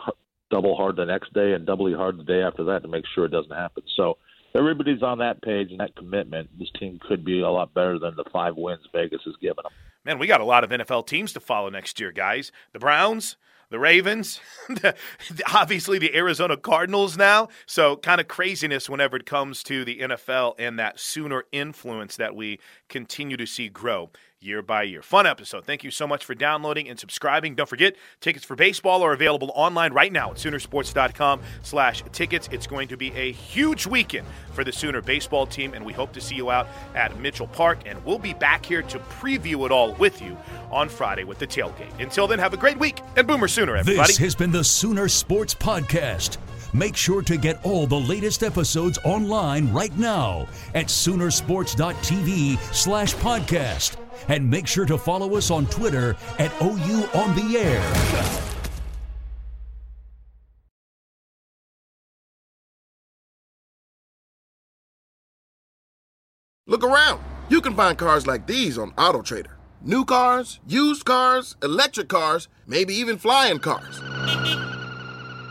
double 0.51 0.77
hard 0.77 0.97
the 0.97 1.05
next 1.05 1.33
day 1.33 1.53
and 1.53 1.67
doubly 1.67 1.93
hard 1.93 2.19
the 2.19 2.25
day 2.25 2.43
after 2.43 2.65
that 2.65 2.83
to 2.83 2.89
make 2.89 3.05
sure 3.15 3.25
it 3.25 3.33
doesn't 3.33 3.55
happen. 3.55 3.83
So 3.97 4.19
everybody's 4.55 5.03
on 5.03 5.19
that 5.19 5.43
page 5.43 5.71
and 5.71 5.81
that 5.81 5.97
commitment. 5.97 6.51
This 6.59 6.71
team 6.79 6.99
could 7.07 7.25
be 7.25 7.41
a 7.41 7.51
lot 7.51 7.75
better 7.75 7.99
than 7.99 8.15
the 8.17 8.25
five 8.33 8.57
wins 8.57 8.87
Vegas 8.93 9.23
has 9.25 9.35
given 9.41 9.63
them. 9.65 9.73
Man, 10.05 10.19
we 10.19 10.27
got 10.27 10.41
a 10.41 10.45
lot 10.45 10.63
of 10.63 10.71
NFL 10.71 11.07
teams 11.07 11.33
to 11.33 11.41
follow 11.41 11.69
next 11.69 11.99
year, 11.99 12.13
guys. 12.13 12.53
The 12.73 12.79
Browns, 12.79 13.37
the 13.71 13.81
Ravens, 13.81 14.41
obviously 15.53 15.99
the 15.99 16.15
Arizona 16.15 16.57
Cardinals 16.57 17.17
now. 17.17 17.49
So, 17.67 17.97
kind 17.97 18.21
of 18.21 18.29
craziness 18.29 18.89
whenever 18.89 19.17
it 19.17 19.27
comes 19.27 19.65
to 19.65 19.85
the 19.85 19.99
NFL 19.99 20.55
and 20.59 20.79
that 20.79 21.01
sooner 21.01 21.45
influence 21.51 22.17
that 22.17 22.37
we 22.37 22.61
continue 22.89 23.37
to 23.37 23.47
see 23.47 23.69
grow 23.69 24.11
year 24.41 24.63
by 24.63 24.83
year. 24.83 25.03
Fun 25.03 25.27
episode. 25.27 25.65
Thank 25.65 25.85
you 25.85 25.91
so 25.91 26.07
much 26.07 26.25
for 26.25 26.35
downloading 26.35 26.89
and 26.89 26.99
subscribing. 26.99 27.55
Don't 27.55 27.69
forget, 27.69 27.97
tickets 28.21 28.45
for 28.45 28.55
baseball 28.55 29.03
are 29.03 29.13
available 29.13 29.51
online 29.55 29.93
right 29.93 30.13
now 30.13 30.31
at 30.33 30.37
Soonersports.com 30.37 31.41
slash 31.63 32.03
tickets. 32.13 32.49
It's 32.53 32.67
going 32.67 32.89
to 32.89 32.97
be 32.97 33.13
a 33.13 33.33
huge 33.33 33.87
weekend 33.87 34.27
for 34.53 34.65
the 34.65 34.73
Sooner 34.73 35.01
baseball 35.01 35.47
team, 35.47 35.75
and 35.75 35.85
we 35.85 35.93
hope 35.93 36.13
to 36.13 36.21
see 36.21 36.35
you 36.35 36.51
out 36.51 36.69
at 36.95 37.19
Mitchell 37.19 37.47
Park. 37.47 37.81
And 37.87 38.05
we'll 38.05 38.19
be 38.19 38.35
back 38.35 38.65
here 38.65 38.83
to 38.83 38.99
preview 38.99 39.65
it 39.67 39.73
all 39.73 39.95
with 39.95 40.21
you 40.21 40.37
on 40.71 40.89
Friday 40.89 41.25
with 41.25 41.39
the 41.39 41.47
tailgate. 41.47 41.99
Until 42.01 42.27
then, 42.27 42.39
have 42.39 42.53
a 42.55 42.59
great 42.59 42.79
week 42.79 43.01
and 43.17 43.27
Boomer 43.27 43.49
Sooner, 43.49 43.77
everybody. 43.77 44.09
This 44.09 44.19
has 44.19 44.35
been 44.35 44.53
the 44.53 44.65
Sooner 44.65 45.09
Sports 45.09 45.55
Podcast. 45.55 46.39
Make 46.75 46.97
sure 46.97 47.23
to 47.23 47.37
get 47.37 47.65
all 47.65 47.87
the 47.87 47.99
latest 47.99 48.43
episodes 48.43 48.99
online 49.05 49.73
right 49.73 49.97
now 49.97 50.47
at 50.75 50.87
Soonersports.tv 50.87 52.59
slash 52.75 53.15
podcast 53.15 53.97
and 54.29 54.49
make 54.49 54.67
sure 54.67 54.87
to 54.87 54.99
follow 54.99 55.37
us 55.37 55.51
on 55.51 55.67
Twitter 55.67 56.17
at 56.39 56.53
OU 56.61 57.09
on 57.15 57.35
the 57.35 57.59
air. 57.59 58.47
Look 66.69 66.83
around. 66.83 67.23
You 67.49 67.61
can 67.61 67.77
find 67.77 67.97
cars 67.97 68.27
like 68.27 68.49
these 68.49 68.77
on 68.77 68.91
AutoTrader. 68.93 69.53
New 69.83 70.05
cars, 70.05 70.59
used 70.67 71.05
cars, 71.05 71.55
electric 71.63 72.09
cars, 72.09 72.49
maybe 72.67 72.93
even 72.95 73.19
flying 73.19 73.61
cars. 73.61 74.01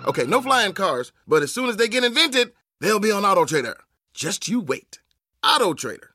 Okay, 0.05 0.26
no 0.26 0.41
flying 0.41 0.74
cars, 0.74 1.13
but 1.26 1.41
as 1.41 1.53
soon 1.53 1.70
as 1.70 1.78
they 1.78 1.88
get 1.88 2.03
invented, 2.03 2.51
they'll 2.82 2.99
be 2.99 3.11
on 3.11 3.24
AutoTrader. 3.24 3.76
Just 4.13 4.49
you 4.49 4.59
wait. 4.59 4.99
AutoTrader. 5.41 6.14